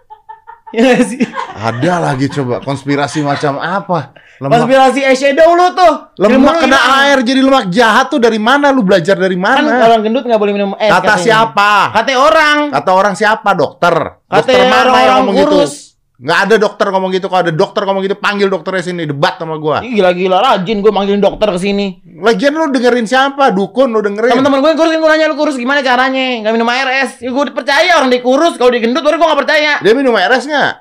Ya 0.73 0.81
nggak 0.83 1.05
sih? 1.05 1.21
Ada 1.53 1.93
lagi 2.01 2.27
coba 2.27 2.59
konspirasi 2.59 3.21
macam 3.21 3.55
apa? 3.55 4.17
Lemak, 4.41 4.65
Konspirasi 4.65 4.99
eyeshadow 5.03 5.49
lu 5.53 5.67
tuh. 5.71 5.93
lemak 6.17 6.55
kena 6.57 6.79
air 7.05 7.21
jadi 7.21 7.37
lemak 7.39 7.69
jahat 7.69 8.09
tuh 8.09 8.17
dari 8.17 8.41
mana? 8.41 8.73
Lu 8.73 8.81
belajar 8.81 9.13
dari 9.13 9.37
Kan 9.37 9.61
mana? 9.61 9.85
orang 9.85 10.01
gendut 10.01 10.25
nggak 10.25 10.41
boleh 10.41 10.53
minum 10.53 10.71
es. 10.75 10.89
Kata 10.89 11.05
katanya. 11.05 11.21
siapa? 11.21 11.71
Kata 11.93 12.11
orang. 12.17 12.57
Kata 12.71 12.91
orang 12.91 13.13
siapa? 13.13 13.49
Dokter. 13.53 13.93
Kata 14.23 14.41
Dokter 14.41 14.57
mana 14.57 14.65
yang 14.65 14.81
orang-orang 14.83 15.17
ngomong 15.21 15.35
gitu? 15.35 15.47
kurus. 15.53 15.73
Nggak 16.13 16.39
ada 16.39 16.55
dokter 16.55 16.87
ngomong 16.87 17.09
gitu. 17.11 17.25
Kalau 17.27 17.41
ada 17.41 17.51
dokter 17.51 17.81
ngomong 17.83 18.01
gitu, 18.01 18.15
panggil 18.15 18.47
dokternya 18.47 18.83
sini 18.85 19.03
debat 19.03 19.35
sama 19.35 19.59
gua. 19.59 19.83
Gila-gila 19.83 20.37
rajin 20.39 20.77
gue 20.79 20.87
manggilin 20.87 21.19
dokter 21.19 21.47
ke 21.51 21.59
sini. 21.59 21.99
Lagian 22.15 22.53
lu 22.53 22.71
dengerin 22.71 23.03
siapa? 23.03 23.51
Dukun 23.51 23.91
lu 23.91 23.99
dengerin. 23.99 24.31
Teman-teman 24.31 24.61
gue 24.61 24.69
yang 24.71 24.79
kurusin 24.79 24.97
gue 24.97 25.09
nanya 25.09 25.25
lu 25.27 25.35
kurus 25.35 25.57
gimana 25.57 25.83
caranya? 25.83 26.47
Gak 26.47 26.53
minum 26.53 26.69
air 26.69 26.87
es. 27.03 27.19
Ya 27.19 27.27
gue 27.27 27.43
percaya 27.51 27.99
orang 27.99 28.07
dia 28.07 28.23
kurus. 28.23 28.55
Kalau 28.55 28.71
dia 28.71 28.79
gendut 28.79 29.03
baru 29.03 29.19
gue 29.19 29.27
gak 29.27 29.41
percaya. 29.43 29.73
Dia 29.83 29.93
minum 29.93 30.15
RS 30.15 30.47
nggak? 30.47 30.71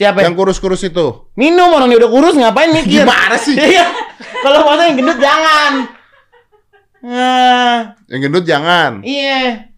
Siapa? 0.00 0.24
Yang 0.24 0.32
kurus-kurus 0.40 0.80
itu. 0.80 1.28
Minum 1.36 1.76
orang 1.76 1.92
udah 1.92 2.08
kurus 2.08 2.32
ngapain 2.32 2.72
mikir? 2.72 3.04
Gimana 3.04 3.36
sih? 3.36 3.52
Iya. 3.76 3.84
Kalau 4.40 4.64
masa 4.64 4.88
yang 4.88 4.96
gendut 4.96 5.20
jangan. 5.20 5.72
Nah, 7.04 7.76
Yang 8.08 8.20
gendut 8.24 8.44
jangan. 8.48 9.04
iya. 9.04 9.68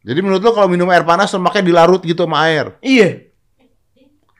Jadi 0.00 0.24
menurut 0.24 0.40
lu 0.40 0.56
kalau 0.56 0.72
minum 0.72 0.88
air 0.88 1.04
panas 1.04 1.28
lemaknya 1.36 1.60
dilarut 1.68 2.00
gitu 2.00 2.24
sama 2.24 2.48
air. 2.48 2.80
Iya. 2.80 3.28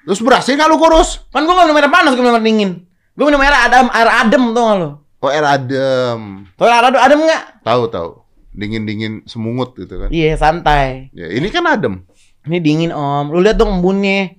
Terus 0.09 0.25
berhasil 0.25 0.57
nggak 0.57 0.71
lu 0.73 0.81
kurus? 0.81 1.28
Kan 1.28 1.45
gue 1.45 1.52
gak 1.52 1.69
minum 1.69 1.76
air 1.76 1.93
panas, 1.93 2.17
gue 2.17 2.25
minum 2.25 2.40
air 2.40 2.45
dingin. 2.49 2.71
Gue 3.12 3.28
minum 3.28 3.40
air 3.45 3.52
adem, 3.52 3.93
air 3.93 4.09
adem 4.25 4.43
tau 4.57 4.64
gak 4.64 4.76
lo? 4.81 4.88
Oh 5.21 5.28
air 5.28 5.45
adem. 5.45 6.49
Tau 6.57 6.64
air 6.64 6.85
adem, 6.88 7.00
adem 7.05 7.21
gak? 7.28 7.43
Tahu 7.61 7.83
tahu. 7.93 8.11
Dingin-dingin 8.57 9.28
semungut 9.28 9.76
gitu 9.76 10.00
kan. 10.00 10.09
Iya, 10.09 10.40
santai. 10.40 11.12
Ya, 11.12 11.28
ini 11.28 11.52
kan 11.52 11.69
adem. 11.69 12.09
Ini 12.49 12.59
dingin 12.59 12.90
om. 12.90 13.28
Lu 13.28 13.45
lihat 13.45 13.61
dong 13.61 13.78
embunnya. 13.78 14.33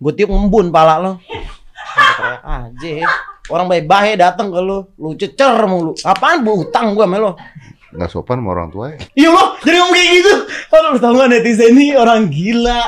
Gue 0.00 0.12
tiup 0.16 0.32
embun 0.32 0.72
pala 0.72 0.98
lo. 0.98 1.12
Teriak 2.16 2.42
aja. 2.42 2.92
Orang 3.46 3.68
baik-baik 3.68 4.16
datang 4.16 4.48
ke 4.48 4.58
lu, 4.58 4.88
lu 4.96 5.12
cecer 5.12 5.52
mulu. 5.68 5.92
Apaan 6.02 6.40
bu 6.40 6.64
utang 6.64 6.96
gua 6.96 7.04
sama 7.04 7.18
lo? 7.20 7.32
Nggak 7.92 8.08
sopan 8.08 8.40
sama 8.40 8.56
orang 8.56 8.68
tua 8.72 8.84
ya. 8.88 8.98
Iya 9.12 9.28
lo, 9.28 9.44
jadi 9.60 9.76
ngomong 9.76 9.92
kayak 9.92 10.08
gitu. 10.16 10.32
Lu 10.72 10.96
tau 10.96 11.12
gak 11.12 11.28
netizen 11.28 11.76
ini 11.76 11.92
orang 11.92 12.32
gila. 12.32 12.80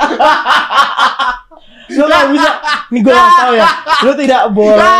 lu 1.85 2.03
gak 2.09 2.25
bisa, 2.33 2.49
nih 2.89 2.99
gue 3.05 3.13
gak 3.13 3.29
tau 3.37 3.53
ya. 3.53 3.67
Lu 4.01 4.11
tidak 4.17 4.43
boleh 4.49 4.97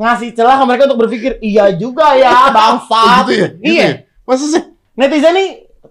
ngasih 0.00 0.28
celah 0.32 0.56
ke 0.56 0.64
mereka 0.64 0.82
untuk 0.88 1.00
berpikir, 1.04 1.36
iya 1.44 1.68
juga 1.76 2.16
ya 2.16 2.48
bangsat. 2.48 3.28
gitu 3.28 3.32
ya? 3.36 3.48
Gitu 3.52 3.68
Iya. 3.68 3.84
ya? 3.84 3.90
Masa 4.24 4.44
sih? 4.48 4.62
Netizen 4.96 5.36
ini 5.36 5.46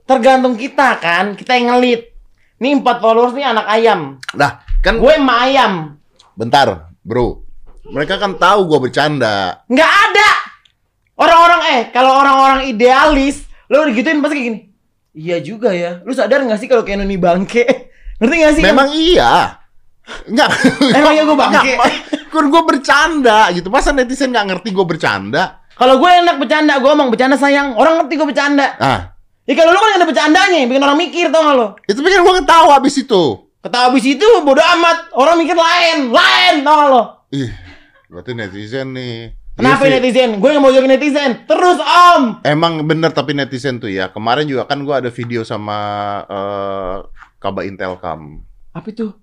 tergantung 0.10 0.58
kita 0.58 0.98
kan, 0.98 1.38
kita 1.38 1.54
yang 1.54 1.78
ngelit. 1.78 2.17
Nih 2.58 2.74
empat 2.74 2.98
followers 2.98 3.34
nih 3.34 3.46
anak 3.46 3.66
ayam. 3.68 4.18
Nah, 4.34 4.62
kan 4.82 4.98
Gue 4.98 5.14
emak 5.14 5.40
ayam. 5.46 5.72
bentar, 6.34 6.90
bro. 7.02 7.42
Mereka 7.88 8.20
kan 8.20 8.36
tahu 8.36 8.68
gua 8.68 8.80
bercanda. 8.84 9.64
Nggak 9.66 9.92
ada. 10.12 10.30
Orang-orang 11.18 11.62
eh 11.72 11.82
kalau 11.90 12.14
orang-orang 12.14 12.68
idealis, 12.68 13.48
lo 13.72 13.88
digituin 13.88 14.20
pasti 14.20 14.36
kayak 14.36 14.46
gini. 14.46 14.60
Iya 15.18 15.38
juga 15.40 15.72
ya. 15.72 16.04
Lu 16.04 16.12
sadar 16.12 16.44
nggak 16.44 16.60
sih 16.60 16.68
kalau 16.68 16.84
kayak 16.84 17.02
ini 17.02 17.18
bangke? 17.18 17.64
Ngerti 18.20 18.36
nggak 18.38 18.54
sih? 18.54 18.64
Memang 18.66 18.88
iya. 18.92 19.56
Enggak. 20.28 20.50
Emang 20.94 21.14
iya 21.16 21.24
gua 21.24 21.38
bangke? 21.40 21.74
Kan 22.28 22.46
gua 22.52 22.64
bercanda 22.68 23.40
gitu. 23.50 23.72
Masa 23.72 23.96
netizen 23.96 24.30
nggak 24.30 24.46
ngerti 24.52 24.70
gua 24.76 24.86
bercanda? 24.86 25.64
Kalau 25.78 26.02
gue 26.02 26.10
enak 26.10 26.42
bercanda, 26.42 26.82
gue 26.82 26.90
emang 26.90 27.14
bercanda 27.14 27.38
sayang. 27.38 27.78
Orang 27.78 28.02
ngerti 28.02 28.18
gue 28.18 28.26
bercanda. 28.26 28.74
Ah, 28.82 29.14
Ya 29.48 29.56
kalau 29.56 29.72
lu 29.72 29.80
kan 29.80 29.96
ada 29.96 30.04
bercandanya, 30.04 30.68
bikin 30.68 30.84
orang 30.84 31.00
mikir 31.00 31.32
tau 31.32 31.40
gak 31.40 31.56
lo? 31.56 31.68
itu 31.88 32.04
bikin 32.04 32.20
gua 32.20 32.44
ketawa 32.44 32.84
abis 32.84 33.00
itu. 33.00 33.48
Ketawa 33.64 33.96
abis 33.96 34.04
itu 34.04 34.28
bodo 34.44 34.60
amat. 34.60 35.16
Orang 35.16 35.40
mikir 35.40 35.56
lain, 35.56 36.12
lain 36.12 36.68
tau 36.68 36.76
gak 36.76 36.90
lo? 36.92 37.04
Ih, 37.32 37.52
berarti 38.12 38.36
netizen 38.36 38.92
nih. 38.92 39.32
Kenapa 39.58 39.90
Iya 39.90 39.98
netizen? 39.98 40.38
Gue 40.38 40.54
yang 40.54 40.62
mau 40.62 40.70
jokin 40.70 40.92
netizen. 40.92 41.50
Terus 41.50 41.82
om. 41.82 42.44
Emang 42.46 42.86
bener 42.86 43.10
tapi 43.10 43.34
netizen 43.34 43.82
tuh 43.82 43.90
ya. 43.90 44.14
Kemarin 44.14 44.46
juga 44.46 44.70
kan 44.70 44.84
gua 44.86 45.02
ada 45.02 45.10
video 45.10 45.42
sama 45.42 45.80
eh, 46.30 46.96
Kaba 47.40 47.64
Intelkam. 47.64 48.46
Apa 48.76 48.88
itu? 48.92 49.16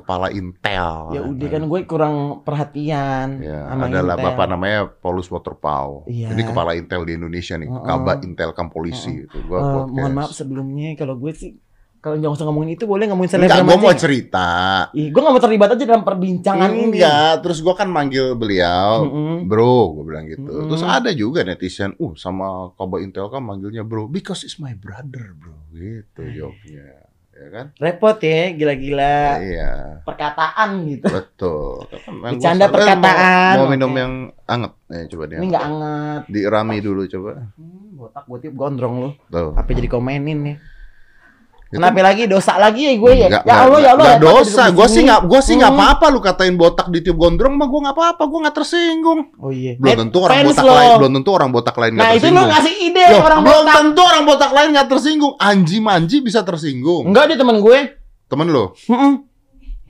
Kepala 0.00 0.32
Intel. 0.32 1.12
Ya 1.12 1.20
udah 1.20 1.48
kan 1.52 1.62
gue 1.68 1.80
kurang 1.84 2.14
perhatian. 2.42 3.44
Ya, 3.44 3.68
sama 3.68 3.86
adalah 3.92 4.16
Intel. 4.16 4.26
bapak 4.32 4.46
namanya 4.48 4.80
Paulus 4.88 5.28
Waterpau. 5.28 6.08
Iya. 6.08 6.32
Ini 6.32 6.42
kepala 6.48 6.72
Intel 6.72 7.04
di 7.04 7.20
Indonesia 7.20 7.54
nih, 7.60 7.68
Heeh. 7.68 7.84
Kaba 7.84 8.12
Intelkam 8.24 8.72
polisi 8.72 9.28
itu. 9.28 9.38
Gua 9.44 9.60
podcast. 9.84 9.92
mohon 9.92 10.12
maaf 10.16 10.32
sebelumnya 10.32 10.96
kalau 10.96 11.20
gue 11.20 11.32
sih 11.36 11.52
kalau 12.00 12.16
jangan 12.16 12.32
usah 12.32 12.46
ngomongin 12.48 12.80
itu 12.80 12.88
boleh 12.88 13.04
ngomongin 13.12 13.36
selebgram 13.36 13.60
aja. 13.60 13.76
mau 13.76 13.92
cerita. 13.92 14.48
Ih, 14.96 15.12
gue 15.12 15.20
gak 15.20 15.34
mau 15.36 15.42
terlibat 15.44 15.68
aja 15.76 15.84
dalam 15.84 16.00
perbincangan 16.00 16.72
ini. 16.72 16.96
Enggak, 16.96 17.44
terus 17.44 17.60
gua 17.60 17.76
kan 17.76 17.92
manggil 17.92 18.32
beliau, 18.40 19.04
Mm-mm. 19.04 19.44
bro, 19.44 20.00
gua 20.00 20.04
bilang 20.08 20.24
gitu. 20.24 20.48
Mm-mm. 20.48 20.72
Terus 20.72 20.80
ada 20.80 21.12
juga 21.12 21.44
netizen, 21.44 21.92
uh 22.00 22.16
sama 22.16 22.72
Kaba 22.72 23.04
Intelkam 23.04 23.44
manggilnya 23.44 23.84
bro, 23.84 24.08
because 24.08 24.48
it's 24.48 24.56
my 24.56 24.72
brother, 24.72 25.36
bro. 25.36 25.68
Gitu 25.76 26.24
jawabnya. 26.40 27.09
Ya 27.40 27.48
kan? 27.48 27.66
Repot 27.74 28.20
ya, 28.20 28.52
gila-gila. 28.52 29.40
Iya, 29.40 29.70
Perkataan 30.04 30.70
gitu. 30.86 31.08
betul. 31.08 31.88
Bercanda 32.20 32.68
salah- 32.68 32.74
perkataan. 32.76 33.54
Mau, 33.56 33.64
mau 33.64 33.72
minum 33.72 33.90
Oke. 33.90 33.96
yang 33.98 34.14
anget. 34.44 34.72
Eh, 34.86 35.04
coba 35.08 35.24
dia. 35.24 35.38
Ini 35.40 35.46
gak 35.48 35.64
anget. 35.64 36.22
Dirami 36.28 36.76
dulu 36.78 37.02
coba. 37.08 37.30
Hmm, 37.56 37.96
botak 37.96 38.24
gue 38.26 38.38
tiup 38.38 38.54
gondrong 38.54 38.94
lu. 38.98 39.10
Tuh. 39.26 39.56
Apa 39.56 39.72
jadi 39.72 39.88
komenin 39.88 40.38
nih? 40.42 40.56
Itu- 40.60 40.78
Kenapa 41.70 42.02
lagi 42.02 42.26
dosa 42.26 42.58
lagi 42.58 42.82
ya 42.82 42.92
gue 42.92 43.12
ya? 43.14 43.26
Enggak, 43.26 43.42
ya 43.42 43.54
Allah 43.56 43.78
ya 43.78 43.90
Allah. 43.94 44.04
enggak 44.04 44.10
ya 44.10 44.26
Allah, 44.26 44.42
dosa. 44.42 44.62
di 44.64 44.72
Gue 44.74 44.86
sih 44.86 45.02
nggak, 45.02 45.20
gue 45.22 45.40
sih 45.40 45.54
nggak 45.54 45.70
Hmm. 45.70 45.80
apa-apa. 45.80 46.04
Lu 46.08 46.18
katain 46.18 46.54
botak 46.54 46.86
ditiup 46.88 47.14
gondrong, 47.14 47.54
mah 47.54 47.66
gue 47.66 47.80
nggak 47.80 47.94
apa-apa. 47.94 48.22
Gue 48.24 48.38
nggak 48.42 48.56
tersinggung. 48.56 49.20
Oh 49.36 49.50
iya. 49.50 49.72
Belum 49.74 49.86
Net 49.86 49.98
tentu 50.00 50.18
orang 50.18 50.34
fans 50.36 50.48
botak 50.50 50.64
lo. 50.64 50.72
lain, 50.72 50.90
belum 50.98 51.12
tentu 51.14 51.30
orang 51.30 51.50
botak 51.50 51.76
lain 51.76 51.92
nggak 51.92 52.02
Nah 52.02 52.10
itu 52.10 52.18
lu 52.18 52.26
tersinggung. 52.26 52.50
ngasih 52.50 52.74
ide 52.82 53.04
Loh, 53.06 53.20
orang 53.22 53.40
belum 53.40 53.54
botak. 53.62 53.74
tentu 53.76 54.02
orang 54.02 54.22
botak 54.24 54.50
lain 54.50 54.68
nggak 54.70 54.88
tersinggung. 54.88 55.32
Anji 55.36 55.76
manji 55.78 56.16
bisa 56.18 56.40
tersinggung. 56.42 57.02
Enggak 57.06 57.24
dia 57.26 57.36
teman 57.36 57.56
gue. 57.56 57.78
Temen 58.26 58.46
lo. 58.48 58.64
Mm-mm. 58.84 59.12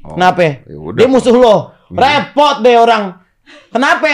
Oh, 0.03 0.15
Kenapa? 0.15 0.41
ya. 0.41 0.53
Dia 0.95 1.07
musuh 1.07 1.33
lo. 1.33 1.57
Hmm. 1.87 1.97
Repot 1.97 2.57
deh 2.61 2.77
orang. 2.77 3.25
Kenapa? 3.69 4.09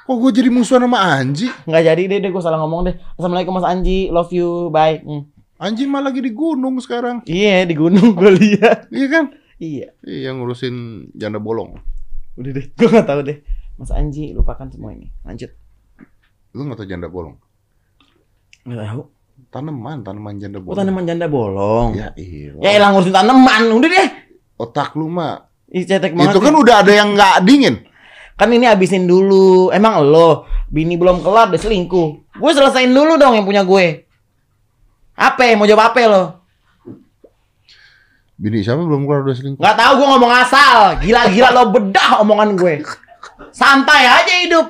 Kok 0.00 0.16
gue 0.16 0.30
jadi 0.32 0.48
musuhan 0.48 0.82
sama 0.82 0.98
Anji? 1.12 1.46
Nggak 1.62 1.82
jadi 1.84 2.02
deh, 2.04 2.18
deh 2.18 2.30
gue 2.30 2.40
salah 2.40 2.58
ngomong 2.58 2.80
deh. 2.82 2.94
Assalamualaikum 3.14 3.52
Mas 3.52 3.62
Anji, 3.62 4.08
love 4.08 4.30
you, 4.30 4.68
bye. 4.68 4.98
Hmm. 4.98 5.28
Anji 5.58 5.90
mah 5.90 5.98
lagi 5.98 6.22
di 6.22 6.30
gunung 6.30 6.78
sekarang. 6.78 7.26
Iya 7.26 7.66
di 7.66 7.74
gunung 7.74 8.14
gue 8.14 8.30
lihat. 8.30 8.86
Iya 8.94 9.06
kan? 9.10 9.24
Iya. 9.58 9.90
Iya 10.06 10.30
ngurusin 10.30 11.10
janda 11.18 11.42
bolong. 11.42 11.74
Udah 12.38 12.50
deh, 12.54 12.70
gue 12.70 12.86
nggak 12.86 13.06
tahu 13.10 13.20
deh. 13.26 13.42
Mas 13.74 13.90
Anji 13.90 14.30
lupakan 14.30 14.70
semua 14.70 14.94
ini. 14.94 15.10
Lanjut. 15.26 15.50
Lu 16.54 16.62
nggak 16.62 16.78
tahu 16.78 16.86
janda 16.86 17.10
bolong? 17.10 17.34
Nggak 18.62 18.86
tahu. 18.86 19.02
Tanaman, 19.50 20.06
tanaman 20.06 20.38
janda 20.38 20.62
Oh 20.62 20.70
bolong. 20.70 20.78
tanaman 20.78 21.04
janda 21.10 21.26
bolong. 21.26 21.88
Ya 21.98 22.14
iya. 22.14 22.54
Ya 22.62 22.70
elang 22.78 22.94
ngurusin 22.94 23.14
tanaman, 23.18 23.62
udah 23.74 23.88
deh. 23.90 24.08
Otak 24.62 24.94
lu 24.94 25.10
mah. 25.10 25.50
Ih 25.74 25.82
cetek 25.82 26.14
banget. 26.14 26.38
Itu 26.38 26.40
kan 26.40 26.54
nih. 26.54 26.62
udah 26.62 26.74
ada 26.86 26.92
yang 26.94 27.18
nggak 27.18 27.36
dingin. 27.42 27.76
kan 28.38 28.46
ini 28.54 28.70
habisin 28.70 29.10
dulu. 29.10 29.74
Emang 29.74 30.06
lo 30.06 30.46
bini 30.70 30.94
belum 30.94 31.18
kelar 31.18 31.50
deh 31.50 31.58
selingkuh. 31.58 32.38
Gue 32.38 32.50
selesain 32.54 32.94
dulu 32.94 33.18
dong 33.18 33.34
yang 33.34 33.42
punya 33.42 33.66
gue. 33.66 34.07
Apa? 35.18 35.58
Mau 35.58 35.66
jawab 35.66 35.90
apa 35.90 35.98
lo? 36.06 36.22
Bini 38.38 38.62
siapa 38.62 38.78
belum 38.78 39.02
keluar 39.02 39.26
udah 39.26 39.34
selingkuh? 39.34 39.58
Nggak 39.58 39.76
tahu 39.76 39.92
gue 39.98 40.06
ngomong 40.06 40.32
asal. 40.32 40.78
Gila-gila 41.02 41.48
lo 41.50 41.62
bedah 41.74 42.22
omongan 42.22 42.54
gue. 42.54 42.74
Santai 43.50 44.06
aja 44.06 44.34
hidup. 44.46 44.66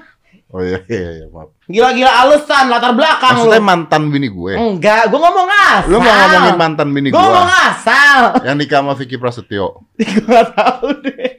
Oh 0.49 0.65
iya 0.65 0.81
iya, 0.89 1.11
iya 1.21 1.27
maaf. 1.29 1.53
Gila-gila 1.69 2.09
alasan 2.09 2.73
latar 2.73 2.97
belakang 2.97 3.45
Maksudnya 3.45 3.61
lo. 3.61 3.69
mantan 3.69 4.03
bini 4.09 4.33
gue. 4.33 4.53
Enggak, 4.57 5.13
gue 5.13 5.21
ngomong 5.21 5.49
asal. 5.53 5.93
Lu 5.93 6.01
mau 6.01 6.09
ngomongin 6.09 6.57
mantan 6.57 6.89
bini 6.89 7.09
Gue 7.13 7.21
ngomong 7.21 7.45
gue 7.45 7.61
asal. 7.69 8.21
yang 8.41 8.57
nikah 8.57 8.81
sama 8.81 8.97
Vicky 8.97 9.21
Prasetyo. 9.21 9.85
gue 10.01 10.25
gak 10.25 10.49
tahu 10.57 10.89
deh. 11.05 11.37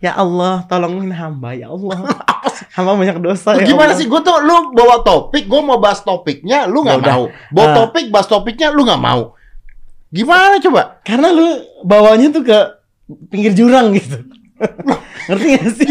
Ya 0.00 0.16
Allah, 0.16 0.64
tolongin 0.64 1.12
hamba 1.12 1.52
ya 1.52 1.68
Allah. 1.68 2.08
hamba 2.76 2.96
banyak 2.96 3.18
dosa 3.20 3.56
ya 3.56 3.64
gimana 3.64 3.92
Allah. 3.92 3.98
sih? 4.00 4.08
Gue 4.08 4.20
tuh 4.20 4.36
lu 4.40 4.72
bawa 4.72 5.04
topik, 5.04 5.44
gue 5.44 5.60
mau 5.60 5.76
bahas 5.76 6.00
topiknya, 6.00 6.64
lu 6.64 6.80
nggak 6.80 7.00
mau. 7.00 7.28
Bawa 7.52 7.66
Ah. 7.66 7.74
topik, 7.84 8.08
bahas 8.08 8.26
topiknya, 8.26 8.72
lu 8.72 8.82
nggak 8.82 9.00
mau. 9.00 9.36
Gimana 10.10 10.58
coba? 10.58 10.98
Karena 11.06 11.30
lu 11.30 11.46
bawanya 11.86 12.34
tuh 12.34 12.42
ke 12.42 12.58
pinggir 13.30 13.54
jurang 13.54 13.94
gitu. 13.94 14.26
Ngerti 15.30 15.46
gak 15.56 15.68
sih? 15.72 15.88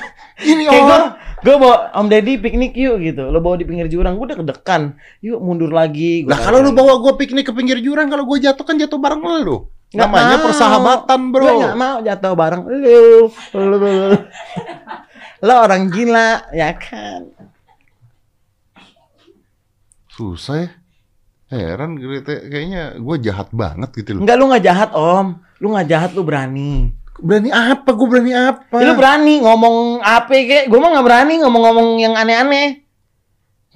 Ini 0.52 0.68
gue, 0.68 0.72
orang 0.72 1.16
gue 1.42 1.54
bawa 1.56 1.90
Om 1.96 2.06
Deddy 2.08 2.38
piknik 2.38 2.76
yuk 2.76 3.00
gitu. 3.02 3.28
Lo 3.28 3.40
bawa 3.40 3.56
di 3.56 3.66
pinggir 3.66 3.88
jurang, 3.88 4.16
gue 4.16 4.26
udah 4.28 4.38
kedekan. 4.38 4.94
Yuk 5.20 5.40
mundur 5.40 5.68
lagi. 5.68 6.22
Gua 6.24 6.32
Lah 6.32 6.38
kalau 6.44 6.58
lu 6.62 6.70
bawa 6.72 7.00
gue 7.00 7.12
piknik 7.16 7.48
ke 7.48 7.52
pinggir 7.52 7.80
jurang, 7.80 8.06
kalau 8.08 8.24
gue 8.24 8.38
jatuh 8.38 8.64
kan 8.64 8.76
jatuh 8.76 8.96
bareng 8.96 9.20
lu. 9.42 9.66
Nggak 9.94 10.08
Namanya 10.10 10.36
mau. 10.36 10.44
persahabatan, 10.50 11.20
bro. 11.30 11.46
Gue 11.46 11.62
gak 11.62 11.78
mau 11.78 11.96
jatuh 12.02 12.32
bareng 12.34 12.62
lu. 12.66 13.30
Lu, 13.54 13.62
lu, 13.70 13.76
lu. 13.78 14.18
Lo 15.46 15.54
orang 15.62 15.92
gila, 15.94 16.50
ya 16.50 16.74
kan? 16.74 17.30
Susah 20.10 20.66
ya. 20.66 20.68
Heran 21.46 21.94
gitu, 22.02 22.26
kayaknya 22.26 22.98
gue 22.98 23.16
jahat 23.22 23.54
banget 23.54 23.94
gitu 24.02 24.18
loh. 24.18 24.26
Enggak, 24.26 24.36
lu 24.40 24.50
gak 24.50 24.64
jahat 24.66 24.90
om. 24.90 25.38
Lu 25.62 25.70
gak 25.78 25.86
jahat, 25.86 26.10
lu 26.18 26.26
berani. 26.26 26.90
Berani 27.22 27.54
apa? 27.54 27.94
Gue 27.94 28.08
berani 28.10 28.32
apa? 28.34 28.76
Ya, 28.82 28.90
lu 28.90 28.94
berani 28.98 29.34
ngomong 29.40 30.02
apa 30.02 30.34
kek? 30.34 30.66
Gue 30.66 30.78
mah 30.82 30.98
gak 30.98 31.06
berani 31.06 31.34
ngomong-ngomong 31.46 31.88
yang 32.02 32.18
aneh-aneh. 32.18 32.82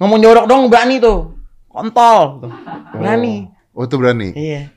Ngomong 0.03 0.19
jorok 0.19 0.45
dong 0.51 0.67
berani 0.67 0.99
tuh. 0.99 1.39
Kontol. 1.71 2.43
Tuh. 2.43 2.53
Berani. 2.99 3.47
Oh, 3.71 3.87
itu 3.87 3.95
berani. 3.95 4.35
Iya. 4.35 4.67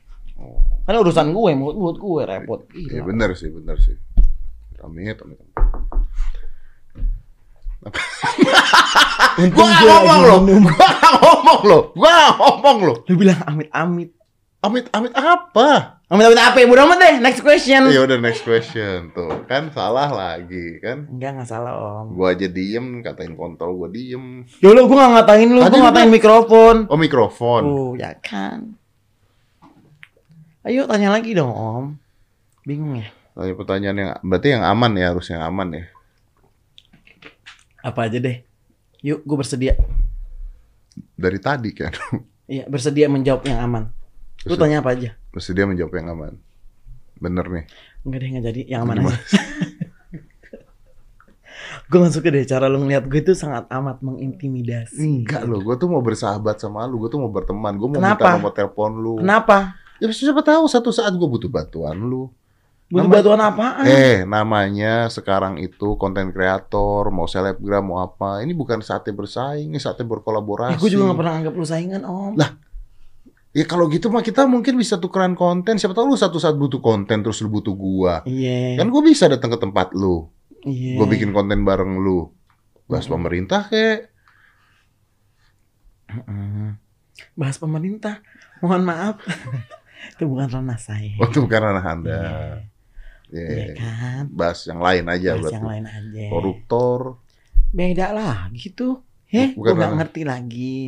Kan 0.85 0.95
urusan 1.01 1.33
gue, 1.33 1.51
mulut 1.57 1.77
mulut 1.81 1.97
gue 1.97 2.23
repot. 2.29 2.61
Iya 2.77 3.01
bener 3.01 3.33
sih, 3.33 3.49
bener 3.49 3.81
sih. 3.81 3.97
Amit, 4.85 5.17
amit. 5.17 5.41
Untung 9.41 9.69
Gua 9.69 9.77
gue 9.81 9.89
nggak 9.89 10.05
ngomong 10.05 10.23
loh, 10.25 10.39
gua 10.73 10.89
nggak 10.89 11.15
ngomong 11.21 11.61
loh, 11.65 11.83
gua 11.93 12.11
nggak 12.13 12.35
ngomong 12.41 12.79
loh. 12.85 12.97
Lu 13.09 13.15
bilang 13.17 13.41
amit 13.49 13.69
amit. 13.73 14.11
Amit, 14.65 14.89
amit 14.97 15.13
apa? 15.13 16.01
Amit 16.09 16.25
amit 16.25 16.41
apa? 16.41 16.57
ya? 16.57 16.65
Bodo 16.65 16.89
amat 16.89 16.97
deh. 16.97 17.15
Next 17.21 17.45
question. 17.45 17.85
Ya 17.93 18.01
udah 18.01 18.17
next 18.17 18.41
question 18.41 19.13
tuh, 19.13 19.45
kan 19.45 19.69
salah 19.77 20.09
lagi 20.09 20.81
kan. 20.81 21.05
Enggak 21.05 21.37
enggak 21.37 21.49
salah 21.53 21.75
om. 21.77 22.17
Gua 22.17 22.33
aja 22.33 22.49
diem, 22.49 23.05
katain 23.05 23.37
kontol 23.37 23.77
gua 23.77 23.93
diem. 23.93 24.49
Ya 24.65 24.73
lu 24.73 24.89
gue 24.89 24.97
nggak 24.97 25.13
ngatain 25.21 25.49
lu, 25.53 25.61
Tadi 25.61 25.77
gue 25.77 25.81
lu 25.81 25.85
ngatain 25.85 26.11
mikrofon. 26.13 26.77
Oh 26.89 26.97
mikrofon. 26.97 27.63
Oh 27.69 27.93
ya 27.93 28.17
kan. 28.25 28.81
Ayo 30.65 30.89
tanya 30.89 31.13
lagi 31.13 31.37
dong 31.37 31.53
om. 31.53 31.87
Bingung 32.65 32.97
ya. 32.97 33.09
Tanya 33.37 33.53
pertanyaan 33.53 33.97
yang 34.01 34.11
berarti 34.25 34.49
yang 34.57 34.65
aman 34.65 34.93
ya 34.97 35.13
harus 35.13 35.29
yang 35.29 35.45
aman 35.45 35.69
ya. 35.75 35.85
Apa 37.85 38.09
aja 38.09 38.17
deh. 38.17 38.41
Yuk, 39.05 39.21
gue 39.21 39.37
bersedia. 39.37 39.77
Dari 41.15 41.37
tadi 41.39 41.71
kan. 41.77 41.93
Iya, 42.45 42.65
bersedia 42.65 43.09
menjawab 43.09 43.45
yang 43.45 43.61
aman. 43.61 43.89
Lu 44.45 44.53
Bersedia. 44.53 44.61
tanya 44.61 44.77
apa 44.81 44.91
aja? 44.93 45.11
Mesti 45.33 45.51
dia 45.53 45.65
menjawab 45.65 45.93
yang 45.93 46.09
aman. 46.13 46.33
Bener 47.17 47.45
nih. 47.49 47.65
Enggak 48.05 48.19
deh, 48.21 48.29
enggak 48.29 48.45
jadi. 48.47 48.61
Yang 48.69 48.81
aman 48.81 48.97
Gimana? 48.97 49.17
aja. 49.17 49.41
gue 51.85 51.99
gak 52.01 52.13
suka 52.13 52.29
deh 52.29 52.45
cara 52.45 52.65
lu 52.67 52.81
ngeliat 52.81 53.05
gue 53.05 53.21
itu 53.21 53.33
sangat 53.33 53.65
amat 53.69 54.01
mengintimidasi. 54.01 55.25
Enggak 55.25 55.45
loh, 55.45 55.61
gue 55.61 55.77
tuh 55.77 55.89
mau 55.89 56.01
bersahabat 56.01 56.57
sama 56.57 56.85
lu, 56.85 57.01
gue 57.01 57.09
tuh 57.09 57.21
mau 57.21 57.29
berteman, 57.29 57.77
gue 57.77 57.89
mau 57.93 58.01
Kenapa? 58.01 58.21
minta 58.25 58.37
nomor 58.37 58.53
telepon 58.53 58.91
lu. 58.97 59.15
Kenapa? 59.21 59.57
Ya 59.99 60.11
siapa 60.11 60.43
tahu 60.43 60.67
satu 60.67 60.91
saat 60.91 61.13
gue 61.13 61.29
butuh 61.29 61.47
bantuan 61.47 61.95
lu. 61.97 62.31
Butuh 62.87 63.01
Nama- 63.01 63.15
bantuan 63.15 63.41
apaan? 63.41 63.85
Eh, 63.87 64.19
namanya 64.25 65.09
sekarang 65.09 65.57
itu 65.57 65.97
konten 65.97 66.31
kreator, 66.31 67.09
mau 67.09 67.25
selebgram, 67.25 67.81
mau 67.83 67.99
apa. 68.01 68.41
Ini 68.41 68.53
bukan 68.53 68.81
saatnya 68.81 69.13
bersaing, 69.13 69.71
ini 69.71 69.79
saatnya 69.79 70.05
berkolaborasi. 70.05 70.77
Eh, 70.77 70.81
gue 70.81 70.91
juga 70.93 71.11
gak 71.11 71.19
pernah 71.19 71.35
anggap 71.35 71.55
lu 71.55 71.65
saingan 71.65 72.03
om. 72.05 72.35
Lah, 72.37 72.51
Ya 73.55 73.63
kalau 73.63 73.87
gitu 73.87 74.11
mah 74.11 74.19
kita 74.19 74.45
mungkin 74.45 74.75
bisa 74.75 74.99
tukeran 74.99 75.39
konten. 75.39 75.79
Siapa 75.79 75.95
tahu 75.95 76.11
lu 76.11 76.19
satu 76.19 76.43
saat 76.43 76.59
butuh 76.59 76.83
konten 76.83 77.23
terus 77.23 77.39
lu 77.39 77.47
butuh 77.49 77.71
gua. 77.71 78.27
Iya. 78.27 78.83
Kan 78.83 78.91
gua 78.91 78.99
bisa 78.99 79.31
datang 79.31 79.55
ke 79.55 79.63
tempat 79.63 79.95
lu. 79.95 80.27
Iya. 80.67 80.99
Gua 80.99 81.07
bikin 81.07 81.31
konten 81.31 81.63
bareng 81.63 82.03
lu. 82.03 82.35
Bahas 82.85 83.07
Mm-mm. 83.07 83.15
pemerintah 83.15 83.63
kek. 83.65 84.11
Mm-mm. 86.11 86.75
Bahas 87.35 87.57
pemerintah. 87.57 88.27
Mohon 88.59 88.83
maaf. 88.85 89.15
itu 90.15 90.25
bukan 90.25 90.47
ranah 90.51 90.77
saya. 90.77 91.17
Oh, 91.17 91.27
itu 91.27 91.41
bukan 91.41 91.61
ranah 91.61 91.85
Anda. 91.85 92.13
Iya. 92.13 92.31
Ya. 93.35 93.47
Iya 93.51 93.67
kan? 93.75 94.23
Bahas 94.31 94.63
yang 94.65 94.79
lain 94.79 95.05
aja 95.09 95.29
Bahas 95.35 95.41
berarti. 95.43 95.57
yang 95.57 95.67
lain 95.67 95.85
aja. 95.89 96.25
Koruptor. 96.31 97.01
Beda 97.75 98.07
lah 98.13 98.37
gitu. 98.53 99.03
Heh, 99.27 99.51
Bukan 99.59 99.75
gue 99.75 99.83
gak 99.83 99.95
ngerti 99.99 100.23
lagi. 100.23 100.79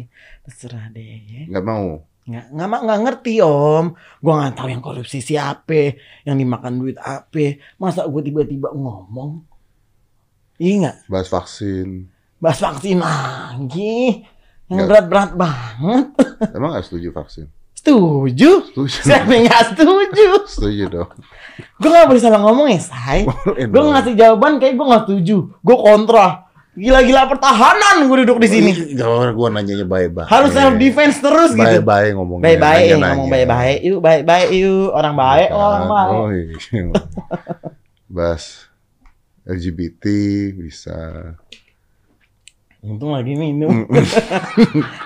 Terserah 0.47 0.87
deh. 0.95 1.19
ya. 1.27 1.43
nggak 1.51 1.65
mau. 1.67 2.07
Nggak, 2.27 2.47
nggak, 2.55 2.69
ma- 2.69 2.83
nggak 2.87 3.01
ngerti 3.03 3.35
om. 3.43 3.87
Gue 4.19 4.33
nggak 4.35 4.55
tahu 4.55 4.69
yang 4.71 4.83
korupsi 4.83 5.19
siapa, 5.19 5.99
yang 6.23 6.37
dimakan 6.39 6.79
duit 6.79 6.99
apa. 6.99 7.59
Masa 7.79 8.07
gue 8.07 8.23
tiba-tiba 8.23 8.71
ngomong? 8.71 9.43
Iya 10.59 10.73
nggak? 10.87 10.97
Bahas 11.11 11.27
vaksin. 11.27 12.07
Bahas 12.39 12.61
vaksin 12.63 13.03
lagi. 13.03 14.23
Yang 14.67 14.79
berat-berat 14.87 15.31
banget. 15.35 16.07
Emang 16.57 16.71
nggak 16.75 16.87
setuju 16.87 17.11
vaksin? 17.11 17.47
Setuju? 17.87 18.51
Setuju. 18.75 18.99
Siapa 19.07 19.31
yang 19.31 19.47
nggak 19.47 19.65
setuju? 19.71 20.27
setuju 20.51 20.85
dong. 20.91 21.11
Gue 21.79 21.89
nggak 21.95 22.11
boleh 22.11 22.19
salah 22.19 22.43
ngomong 22.43 22.67
ya, 22.67 22.83
say. 22.83 23.23
Gue 23.47 23.83
ngasih 23.95 24.19
jawaban 24.19 24.59
kayak 24.59 24.75
gue 24.75 24.87
nggak 24.91 25.03
setuju. 25.07 25.37
Gue 25.63 25.77
kontra. 25.79 26.51
Gila-gila 26.77 27.25
pertahanan 27.25 28.05
gue 28.05 28.17
duduk 28.27 28.37
di 28.37 28.49
sini. 28.53 28.73
Jangan 28.93 29.33
gua 29.33 29.49
nanyanya 29.49 29.89
baik-baik. 29.89 30.29
Harus 30.29 30.53
self 30.53 30.77
defense 30.77 31.25
terus 31.25 31.57
gitu. 31.57 31.65
Baik-baik 31.65 32.13
ngomongnya. 32.13 32.45
Baik-baik, 32.53 32.89
ngomong 33.01 33.29
baik-baik. 33.33 33.79
Yuk, 33.81 34.01
baik-baik 34.05 34.49
yuk. 34.53 34.89
Orang 34.93 35.15
baik, 35.17 35.49
orang 35.57 35.85
baik. 35.89 36.13
Oh, 36.13 36.29
iya. 36.29 36.93
Bahas 38.13 38.69
LGBT 39.49 40.05
bisa. 40.53 40.97
Untung 42.87 43.11
lagi 43.11 43.35
minum. 43.35 43.83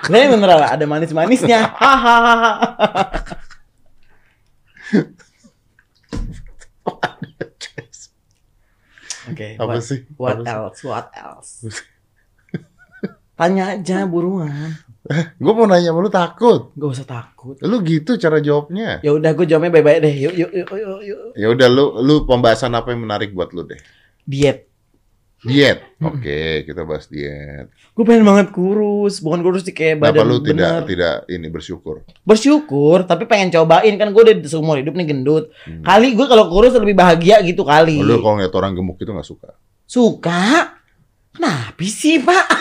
Tapi 0.05 0.25
bener 0.37 0.49
lah, 0.53 0.77
ada 0.77 0.85
manis-manisnya. 0.85 1.65
Hahaha. 1.73 2.53
Oke, 9.31 9.53
Apa 9.57 9.77
what, 9.77 9.85
sih? 9.85 9.99
what 10.17 10.37
Apa 10.41 10.45
sih? 10.45 10.49
else? 10.53 10.79
What 10.85 11.07
else? 11.13 11.51
Tanya 13.37 13.73
aja 13.77 14.05
buruan. 14.05 14.77
Gue 15.41 15.53
mau 15.57 15.65
nanya 15.65 15.89
sama 15.93 15.99
lu 16.05 16.11
takut. 16.13 16.69
Gak 16.77 16.89
usah 16.93 17.07
takut. 17.09 17.57
Lu 17.61 17.81
gitu 17.81 18.17
cara 18.17 18.37
jawabnya. 18.37 19.01
Ya 19.01 19.13
udah, 19.13 19.33
gue 19.33 19.45
jawabnya 19.49 19.73
baik-baik 19.73 19.99
deh. 20.05 20.13
Yuk, 20.29 20.33
yuk, 20.37 20.51
yuk, 20.53 20.69
yuk, 20.77 21.01
yuk. 21.05 21.21
Ya 21.33 21.47
udah 21.49 21.67
lu 21.69 21.85
lu 22.05 22.25
pembahasan 22.29 22.73
apa 22.77 22.93
yang 22.93 23.01
menarik 23.05 23.33
buat 23.33 23.49
lu 23.53 23.65
deh? 23.65 23.81
Diet. 24.25 24.69
Diet. 25.41 25.81
Oke, 25.97 26.61
kita 26.69 26.85
bahas 26.85 27.09
diet. 27.09 27.73
Gue 27.97 28.05
pengen 28.05 28.21
banget 28.21 28.53
kurus, 28.53 29.25
bukan 29.25 29.41
kurus 29.41 29.65
sih 29.65 29.73
kayak 29.73 29.97
Kenapa 29.97 30.21
badan 30.21 30.25
lu 30.29 30.37
tidak 30.45 30.53
bener. 30.53 30.81
tidak 30.85 31.15
ini 31.33 31.47
bersyukur? 31.49 32.05
Bersyukur, 32.21 33.09
tapi 33.09 33.25
pengen 33.25 33.49
cobain 33.49 33.97
kan 33.97 34.13
gue 34.13 34.21
udah 34.21 34.37
seumur 34.45 34.77
hidup 34.77 34.93
nih 34.93 35.09
gendut. 35.09 35.49
Hmm. 35.65 35.81
Kali 35.81 36.13
gue 36.13 36.29
kalau 36.29 36.45
kurus 36.45 36.77
lebih 36.77 36.93
bahagia 36.93 37.41
gitu 37.41 37.65
kali. 37.65 37.97
Oh, 37.97 38.05
Lu 38.05 38.21
kalau 38.21 38.37
ngeliat 38.37 38.53
orang 38.53 38.77
gemuk 38.77 39.01
itu 39.01 39.09
nggak 39.09 39.25
suka. 39.25 39.49
Suka? 39.89 40.77
Kenapa 41.33 41.85
sih 41.89 42.21
pak? 42.21 42.45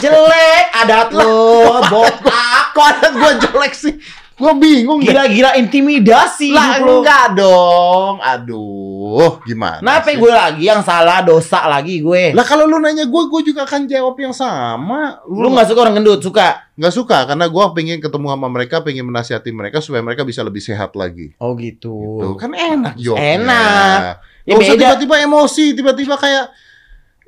Jelek 0.00 0.64
adat 0.80 1.12
lo, 1.12 1.76
botak. 1.92 2.72
Kok 2.72 2.86
ada 2.88 3.06
gua 3.12 3.30
jelek 3.36 3.74
sih? 3.74 3.94
Gua 4.40 4.56
bingung. 4.56 5.04
Gila-gila 5.04 5.52
intimidasi 5.60 6.56
Lah 6.56 6.80
lo. 6.80 7.04
enggak 7.04 7.36
dong. 7.36 8.24
Aduh, 8.24 9.44
gimana? 9.44 9.84
Kenapa 9.84 10.08
sih? 10.08 10.16
gue 10.16 10.32
lagi 10.32 10.64
yang 10.64 10.80
salah, 10.80 11.20
dosa 11.20 11.68
lagi 11.68 12.00
gue? 12.00 12.32
Lah 12.32 12.48
kalau 12.48 12.64
lu 12.64 12.80
nanya 12.80 13.04
gue, 13.04 13.22
gue 13.28 13.52
juga 13.52 13.68
akan 13.68 13.84
jawab 13.84 14.16
yang 14.16 14.32
sama. 14.32 15.20
Lu 15.28 15.52
gak 15.52 15.68
suka 15.68 15.80
orang 15.84 16.00
gendut? 16.00 16.24
Suka? 16.24 16.70
nggak 16.80 16.96
suka 16.96 17.28
karena 17.28 17.44
gue 17.44 17.64
pengen 17.76 18.00
ketemu 18.00 18.32
sama 18.32 18.48
mereka, 18.48 18.80
pengen 18.80 19.04
menasihati 19.04 19.52
mereka 19.52 19.84
supaya 19.84 20.00
mereka 20.00 20.24
bisa 20.24 20.40
lebih 20.40 20.64
sehat 20.64 20.96
lagi. 20.96 21.36
Oh 21.36 21.52
gitu. 21.52 21.92
Tuh 22.24 22.40
kan 22.40 22.56
enak 22.56 22.96
jawabnya. 22.96 23.36
Enak. 23.36 24.00
Ya 24.48 24.56
usah 24.56 24.72
beda. 24.72 24.96
tiba-tiba 24.96 25.20
emosi, 25.20 25.76
tiba-tiba 25.76 26.16
kayak 26.16 26.48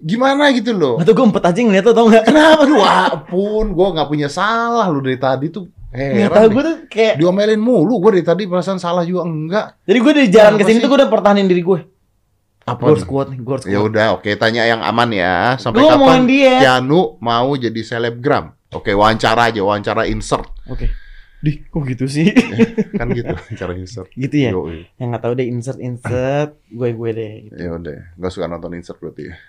gimana 0.00 0.48
gitu 0.56 0.72
loh. 0.72 0.96
Atau 0.96 1.12
gue 1.12 1.24
empet 1.28 1.44
aja 1.44 1.60
ngeliat 1.60 1.84
lo 1.84 1.92
tau 1.92 2.08
gak? 2.08 2.24
Kenapa 2.32 2.64
lu 2.64 2.80
apun, 2.80 3.76
gue 3.76 3.88
nggak 3.92 4.08
punya 4.08 4.32
salah 4.32 4.88
lu 4.88 5.04
dari 5.04 5.20
tadi 5.20 5.52
tuh. 5.52 5.68
Gak 5.92 6.00
Heran 6.00 6.32
tau 6.32 6.42
deh. 6.42 6.50
gue 6.50 6.62
tuh 6.62 6.76
kayak 6.88 7.14
Diomelin 7.16 7.60
mulu, 7.60 7.94
gue 7.98 8.10
dari 8.16 8.24
tadi 8.24 8.42
perasaan 8.44 8.76
salah 8.76 9.04
juga 9.04 9.22
enggak. 9.22 9.66
Jadi 9.82 9.98
gue 9.98 10.12
dari 10.14 10.28
jalan 10.28 10.44
Kenapa 10.48 10.58
ke 10.58 10.64
sini 10.64 10.74
sih? 10.74 10.82
tuh 10.82 10.88
gue 10.88 10.98
udah 10.98 11.10
pertahanin 11.10 11.46
diri 11.46 11.60
gue. 11.60 11.80
Apa? 12.62 12.80
Gue 12.80 12.90
harus 12.92 13.04
kuat 13.04 13.26
nih, 13.28 13.38
gue 13.38 13.52
harus 13.52 13.64
Ya 13.66 13.76
kuat. 13.76 13.88
udah, 13.88 14.06
oke 14.14 14.30
tanya 14.34 14.62
yang 14.64 14.80
aman 14.80 15.10
ya. 15.10 15.34
Sampai 15.56 15.80
Gue 15.80 15.90
kapan 15.90 16.24
dia. 16.24 16.54
Keanu 16.58 17.18
mau 17.18 17.52
jadi 17.54 17.80
selebgram? 17.80 18.56
Oke, 18.70 18.90
wawancara 18.90 19.52
aja, 19.52 19.60
wawancara 19.60 20.06
insert. 20.06 20.48
Oke. 20.64 20.88
Di, 21.38 21.58
kok 21.60 21.82
gitu 21.84 22.06
sih? 22.06 22.30
Kan 22.96 23.10
gitu, 23.10 23.28
wawancara 23.36 23.74
insert. 23.74 24.08
gitu 24.12 24.32
ya? 24.38 24.50
Yoi. 24.50 24.88
Yang 24.94 25.08
gak 25.10 25.22
tahu 25.22 25.32
deh 25.34 25.44
insert 25.44 25.76
insert 25.76 26.56
gue 26.64 26.88
gue 26.88 27.10
deh. 27.12 27.32
Gitu. 27.44 27.56
Ya 27.58 27.70
udah, 27.70 27.98
nggak 28.14 28.30
suka 28.30 28.46
nonton 28.46 28.72
insert 28.72 28.96
berarti 28.96 29.28
ya. 29.28 29.34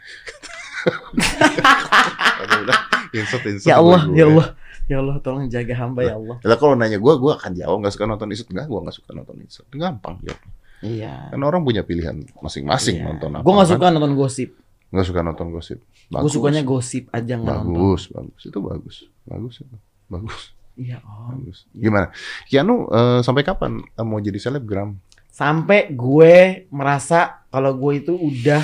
Ya 3.63 3.77
Allah, 3.77 4.01
gue. 4.03 4.17
ya 4.17 4.25
Allah, 4.25 4.47
ya 4.85 4.99
Allah, 4.99 5.15
tolong 5.19 5.47
jaga 5.47 5.73
hamba 5.79 6.01
ya 6.03 6.15
Allah. 6.15 6.37
Lah 6.43 6.57
kalau 6.57 6.75
nanya 6.75 6.99
gue, 6.99 7.13
gue 7.15 7.31
akan 7.33 7.51
jawab 7.55 7.77
nggak 7.83 7.93
suka 7.93 8.05
nonton 8.05 8.27
insert 8.31 8.49
nggak? 8.49 8.65
Gue 8.67 8.79
nggak 8.83 8.95
suka 8.95 9.09
nonton 9.15 9.35
insert. 9.39 9.67
Gampang 9.71 10.15
ya. 10.21 10.35
Iya. 10.83 11.13
Kan 11.31 11.39
orang 11.41 11.63
punya 11.63 11.87
pilihan 11.87 12.19
masing-masing 12.43 12.99
Iya. 12.99 13.05
nonton 13.07 13.31
apa. 13.31 13.43
Gue 13.47 13.53
gak 13.55 13.63
kan? 13.63 13.71
suka 13.79 13.85
nonton 13.89 14.13
gosip. 14.13 14.49
Nggak 14.91 15.05
suka 15.07 15.19
nonton 15.23 15.47
gosip. 15.49 15.79
Gue 16.11 16.29
sukanya 16.29 16.61
gosip 16.61 17.07
aja 17.09 17.33
nggak 17.39 17.57
nonton. 17.63 17.73
bagus, 17.73 18.01
bagus. 18.11 18.41
Itu 18.43 18.59
bagus, 18.61 18.95
bagus 19.25 19.55
itu, 19.63 19.75
bagus, 20.11 20.41
Iya 20.75 20.97
om. 21.01 21.39
bagus. 21.39 21.65
Gimana? 21.71 22.07
Keanu 22.45 22.85
eh, 22.91 23.19
sampai 23.23 23.41
kapan 23.41 23.81
mau 24.03 24.19
jadi 24.19 24.37
selebgram? 24.37 24.99
Sampai 25.33 25.89
gue 25.89 26.67
merasa 26.69 27.41
kalau 27.49 27.73
gue 27.73 28.05
itu 28.05 28.13
udah 28.13 28.61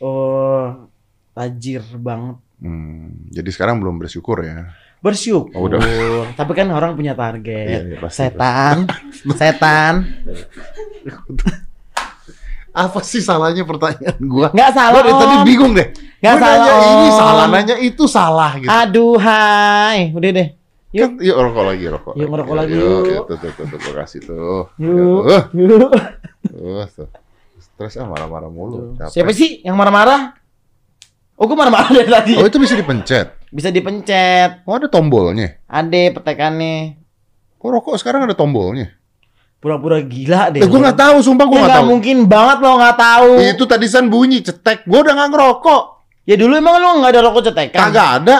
oh 0.00 0.88
tajir 1.32 1.84
banget. 2.00 2.36
Hmm, 2.56 3.28
jadi 3.28 3.50
sekarang 3.52 3.84
belum 3.84 4.00
bersyukur 4.00 4.40
ya? 4.40 4.72
Bersyukur. 5.04 5.52
Oh, 5.54 5.68
udah. 5.68 5.80
Tapi 6.38 6.52
kan 6.56 6.68
orang 6.72 6.96
punya 6.96 7.12
target. 7.12 7.68
Iya, 7.68 7.80
iya, 7.94 7.96
pasti. 8.00 8.26
Setan, 8.26 8.76
setan. 9.40 9.94
Apa 12.76 13.00
sih 13.00 13.24
salahnya 13.24 13.64
pertanyaan 13.64 14.20
gua? 14.28 14.52
Nggak 14.52 14.70
salah 14.76 15.00
Gua 15.00 15.16
tadi 15.16 15.36
bingung 15.48 15.72
deh. 15.72 15.96
Nggak 16.20 16.34
Gua 16.36 16.44
salah 16.44 16.60
nanya 16.60 16.88
ini 16.92 17.08
salah, 17.08 17.46
nanya 17.48 17.76
itu 17.80 18.04
salah 18.04 18.52
gitu. 18.60 18.68
Aduh 18.68 19.16
hai, 19.16 20.12
udah 20.12 20.30
deh. 20.36 20.48
Yuk. 20.92 21.16
Kan, 21.16 21.24
yuk 21.24 21.36
rokok 21.40 21.64
lagi, 21.72 21.84
rokok. 21.88 22.12
Yuk, 22.20 22.28
ngerokok 22.28 22.54
lagi, 22.56 22.72
Yuk, 22.76 22.84
yuk. 22.84 23.04
yuk, 23.08 23.24
tuh, 23.28 23.36
tuh, 23.40 23.50
tuh, 23.52 23.64
tuh, 23.68 23.78
gua 23.80 23.94
kasih 24.04 24.20
tuh. 24.28 24.60
Yuk. 24.76 25.20
Yuk. 25.56 25.92
tuh, 25.92 26.84
tuh. 27.00 27.08
Stres 27.56 27.96
ah 27.96 28.08
marah-marah 28.08 28.48
mulu. 28.52 28.96
Siapa 29.08 29.32
sih 29.32 29.64
yang 29.64 29.76
marah-marah? 29.76 30.36
Oh, 31.36 31.44
gue 31.44 31.56
marah-marah 31.56 31.92
dari 31.92 32.08
tadi. 32.08 32.32
Oh 32.40 32.48
itu 32.48 32.56
bisa 32.56 32.72
dipencet. 32.72 33.45
Bisa 33.48 33.68
dipencet. 33.68 34.62
Oh 34.64 34.74
ada 34.74 34.86
tombolnya. 34.86 35.58
Ade 35.64 36.10
petekannya. 36.10 36.98
Kok 37.56 37.68
rokok 37.70 37.94
sekarang 37.96 38.24
ada 38.24 38.34
tombolnya? 38.34 38.92
Pura-pura 39.56 39.98
gila 39.98 40.52
deh. 40.52 40.60
Eh, 40.60 40.68
gue 40.68 40.78
nggak 40.78 40.94
tahu, 40.94 41.16
sumpah 41.20 41.44
gue 41.44 41.54
Ya 41.54 41.58
nggak 41.58 41.70
nggak 41.72 41.82
tahu. 41.82 41.90
mungkin 41.90 42.16
banget 42.26 42.58
lo 42.60 42.70
nggak 42.76 42.96
tahu. 42.96 43.30
Itu 43.40 43.64
tadi 43.64 43.86
san 43.86 44.06
bunyi 44.06 44.38
cetek. 44.40 44.84
Gue 44.84 45.00
udah 45.00 45.14
nggak 45.14 45.30
ngerokok. 45.32 45.82
Ya 46.24 46.34
dulu 46.34 46.52
emang 46.52 46.76
lo 46.76 47.00
nggak 47.00 47.10
ada 47.10 47.22
rokok 47.22 47.42
cetekan. 47.44 47.80
Kagak 47.80 48.08
ada. 48.22 48.36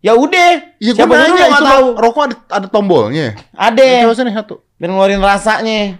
Ya 0.00 0.12
udah. 0.14 0.78
Iya 0.78 0.92
gue 0.92 1.00
Siapa 1.02 1.12
nanya 1.12 1.34
nggak 1.34 1.50
itu 1.50 1.64
tahu? 1.66 1.84
ro- 1.84 1.98
rokok 1.98 2.22
ada, 2.22 2.36
ada 2.52 2.66
tombolnya. 2.70 3.26
Ade. 3.52 4.06
Coba 4.06 4.14
sini 4.14 4.30
satu. 4.30 4.54
Biar 4.76 4.88
ngeluarin 4.88 5.18
rasanya. 5.18 5.98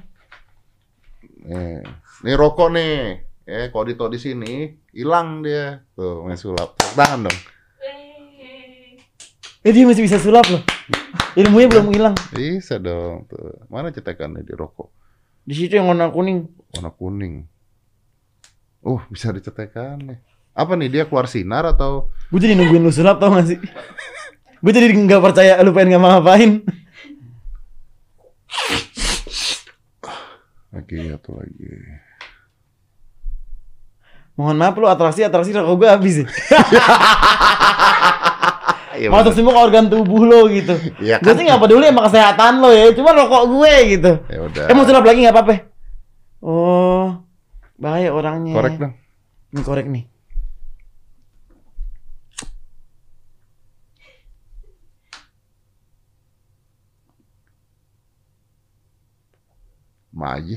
Nih, 1.42 1.82
nih 2.22 2.34
rokok 2.34 2.68
nih. 2.70 2.94
Eh, 3.42 3.70
kalau 3.70 3.84
ditaruh 3.84 4.10
di 4.10 4.18
sini, 4.18 4.54
hilang 4.90 5.38
dia. 5.40 5.86
Tuh, 5.94 6.22
main 6.22 6.34
sulap. 6.34 6.74
Tangan 6.94 7.26
dong. 7.26 7.38
Eh 9.66 9.74
dia 9.74 9.82
masih 9.82 10.06
bisa 10.06 10.22
sulap 10.22 10.46
loh. 10.46 10.62
Ilmunya 11.34 11.66
belum 11.66 11.90
hilang. 11.90 12.14
Bisa 12.30 12.78
dong. 12.78 13.26
Tuh. 13.26 13.66
Mana 13.66 13.90
cetekannya 13.90 14.46
di 14.46 14.54
rokok? 14.54 14.86
Di 15.42 15.58
situ 15.58 15.74
yang 15.74 15.90
warna 15.90 16.06
kuning. 16.14 16.46
Warna 16.78 16.94
kuning. 16.94 17.50
Uh, 18.86 19.02
bisa 19.10 19.34
dicetekan 19.34 19.98
nih. 20.06 20.18
Apa 20.54 20.78
nih 20.78 20.86
dia 20.86 21.02
keluar 21.10 21.26
sinar 21.26 21.66
atau 21.66 22.14
Gue 22.30 22.38
jadi 22.38 22.54
nungguin 22.54 22.78
lu 22.78 22.94
sulap 22.94 23.18
tau 23.18 23.34
gak 23.34 23.50
sih? 23.50 23.58
Gue 24.62 24.70
jadi 24.70 24.86
nggak 24.86 25.18
percaya 25.18 25.58
lu 25.66 25.74
pengen 25.74 25.98
ngapa-ngapain. 25.98 26.62
lagi 30.70 31.10
atau 31.10 31.42
lagi? 31.42 31.66
Mohon 34.38 34.56
maaf 34.62 34.78
lu 34.78 34.86
atraksi-atraksi 34.86 35.50
rokok 35.58 35.74
gue 35.82 35.88
habis 35.90 36.16
ya. 38.96 39.08
Masuk 39.12 39.32
semua 39.36 39.52
ke 39.54 39.60
organ 39.60 39.86
tubuh 39.92 40.24
lo 40.24 40.48
gitu. 40.48 40.74
Gue 40.98 41.20
kan? 41.20 41.36
sih 41.36 41.44
gak 41.44 41.60
peduli 41.60 41.86
sama 41.88 42.08
kesehatan 42.08 42.52
lo 42.64 42.70
ya. 42.72 42.90
Cuma 42.96 43.12
rokok 43.12 43.44
gue 43.52 43.74
gitu. 43.96 44.12
Ya 44.32 44.38
udah. 44.42 44.64
Eh 44.68 44.74
mau 44.74 44.84
sulap 44.88 45.04
lagi 45.04 45.22
gak 45.22 45.36
apa-apa? 45.36 45.54
Oh, 46.40 47.20
bahaya 47.76 48.10
orangnya. 48.12 48.56
Korek 48.56 48.76
dong. 48.80 48.94
Ini 49.52 49.62
korek 49.64 49.86
nih. 49.88 50.04
Ma 60.16 60.40
aja. 60.40 60.56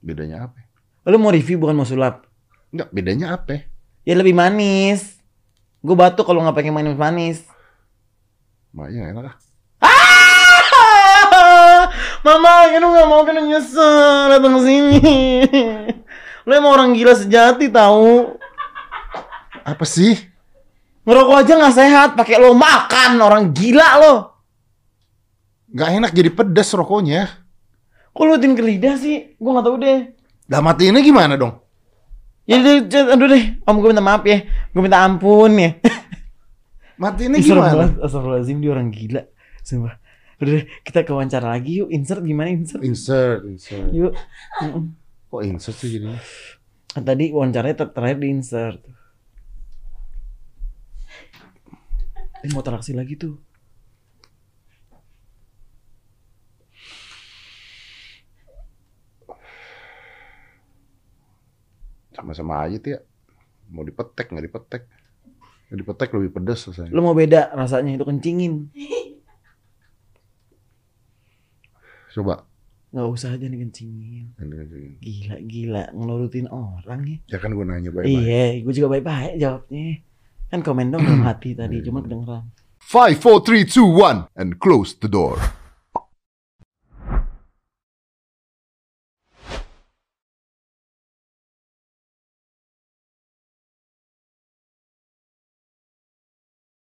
Bedanya 0.00 0.48
apa? 0.48 0.64
Lu 1.04 1.20
mau 1.20 1.28
review 1.28 1.60
bukan 1.60 1.76
mau 1.76 1.84
sulap? 1.84 2.24
Enggak, 2.72 2.88
bedanya 2.88 3.36
apa? 3.36 3.68
Ya 4.08 4.16
lebih 4.16 4.32
manis. 4.32 5.19
Gue 5.80 5.96
batuk 5.96 6.28
kalau 6.28 6.44
nggak 6.44 6.56
pengen 6.60 6.76
manis-manis. 6.76 7.44
Ma 8.70 8.86
aja 8.86 9.10
enak 9.10 9.32
ah. 9.32 9.36
Mama, 12.20 12.68
kan 12.68 12.84
lu 12.84 12.92
gak 12.92 13.08
mau 13.08 13.24
kan 13.24 13.40
nyesel 13.40 14.28
datang 14.28 14.60
ke 14.60 14.62
sini. 14.68 15.00
Lu 16.44 16.52
emang 16.52 16.76
orang 16.76 16.92
gila 16.92 17.16
sejati 17.16 17.72
tahu. 17.72 18.36
Apa 19.64 19.84
sih? 19.88 20.20
Ngerokok 21.08 21.36
aja 21.40 21.52
nggak 21.56 21.76
sehat, 21.76 22.08
pakai 22.20 22.36
lo 22.36 22.52
makan 22.52 23.16
orang 23.24 23.56
gila 23.56 23.88
lo. 24.04 24.14
Nggak 25.72 25.90
enak 25.96 26.12
jadi 26.12 26.30
pedas 26.30 26.76
rokoknya. 26.76 27.40
Kok 28.12 28.24
lu 28.28 28.36
tin 28.36 28.52
ke 28.52 28.60
lidah 28.60 29.00
sih? 29.00 29.32
Gue 29.40 29.50
nggak 29.56 29.64
tahu 29.64 29.76
deh. 29.80 30.12
Lah 30.52 30.60
matiinnya 30.60 31.00
gimana 31.00 31.40
dong? 31.40 31.56
Ya 32.50 32.58
aduh 33.14 33.30
deh, 33.30 33.62
om 33.62 33.78
gue 33.78 33.88
minta 33.88 34.02
maaf 34.02 34.26
ya, 34.26 34.42
gue 34.42 34.82
minta 34.82 34.98
ampun 35.00 35.54
ya. 35.54 35.78
Matiinnya 37.00 37.38
gimana? 37.38 37.70
Astagfirullah- 37.70 37.98
Astagfirullahaladzim 38.02 38.58
dia 38.58 38.70
orang 38.74 38.90
gila, 38.90 39.22
sumpah. 39.62 39.94
Udah 40.36 40.52
deh, 40.58 40.64
kita 40.82 41.06
ke 41.06 41.12
wawancara 41.12 41.46
lagi 41.46 41.78
yuk, 41.78 41.88
insert 41.88 42.26
gimana 42.26 42.50
insert? 42.50 42.82
Insert, 42.82 43.46
insert. 43.46 43.94
Yuk. 43.94 44.12
Kok 45.30 45.42
insert 45.46 45.76
sih 45.78 45.94
jadinya? 45.94 46.18
Tadi 46.90 47.30
wawancaranya 47.30 47.76
ter 47.76 47.88
terakhir 47.94 48.18
di 48.18 48.28
insert. 48.28 48.82
Eh 52.40 52.50
mau 52.50 52.64
teraksi 52.64 52.90
lagi 52.90 53.14
tuh. 53.14 53.36
Sama-sama 62.20 62.60
aja 62.68 62.76
tuh 62.76 62.90
ya. 62.94 63.00
Mau 63.72 63.80
dipetek 63.80 64.28
nggak 64.28 64.44
dipetek? 64.44 64.82
Nggak 65.72 65.78
dipetek 65.80 66.08
lebih 66.20 66.30
pedas 66.36 66.68
rasanya. 66.68 66.92
Lu 66.92 67.00
mau 67.00 67.16
beda 67.16 67.56
rasanya 67.56 67.96
itu 67.96 68.04
kencingin. 68.04 68.68
Coba. 72.12 72.44
Nggak 72.90 73.06
usah 73.08 73.38
aja 73.38 73.46
nih 73.48 73.60
kencingin. 73.64 74.26
Gila 75.00 75.36
gila 75.46 75.84
ngelurutin 75.96 76.50
orang 76.52 77.00
ya. 77.08 77.18
Ya 77.32 77.38
kan 77.40 77.56
gue 77.56 77.64
nanya 77.64 77.88
baik-baik. 77.94 78.20
Iya, 78.20 78.44
gue 78.66 78.72
juga 78.76 78.88
baik-baik 78.98 79.34
jawabnya. 79.40 80.04
Kan 80.50 80.60
komen 80.66 80.90
dong 80.90 81.06
dalam 81.06 81.22
hati 81.22 81.54
tadi, 81.54 81.78
cuma 81.86 82.02
kedengeran. 82.02 82.50
5, 82.82 83.22
4, 83.22 83.22
3, 83.22 83.70
2, 83.70 84.34
1, 84.34 84.34
and 84.34 84.58
close 84.58 84.98
the 84.98 85.06
door. 85.06 85.38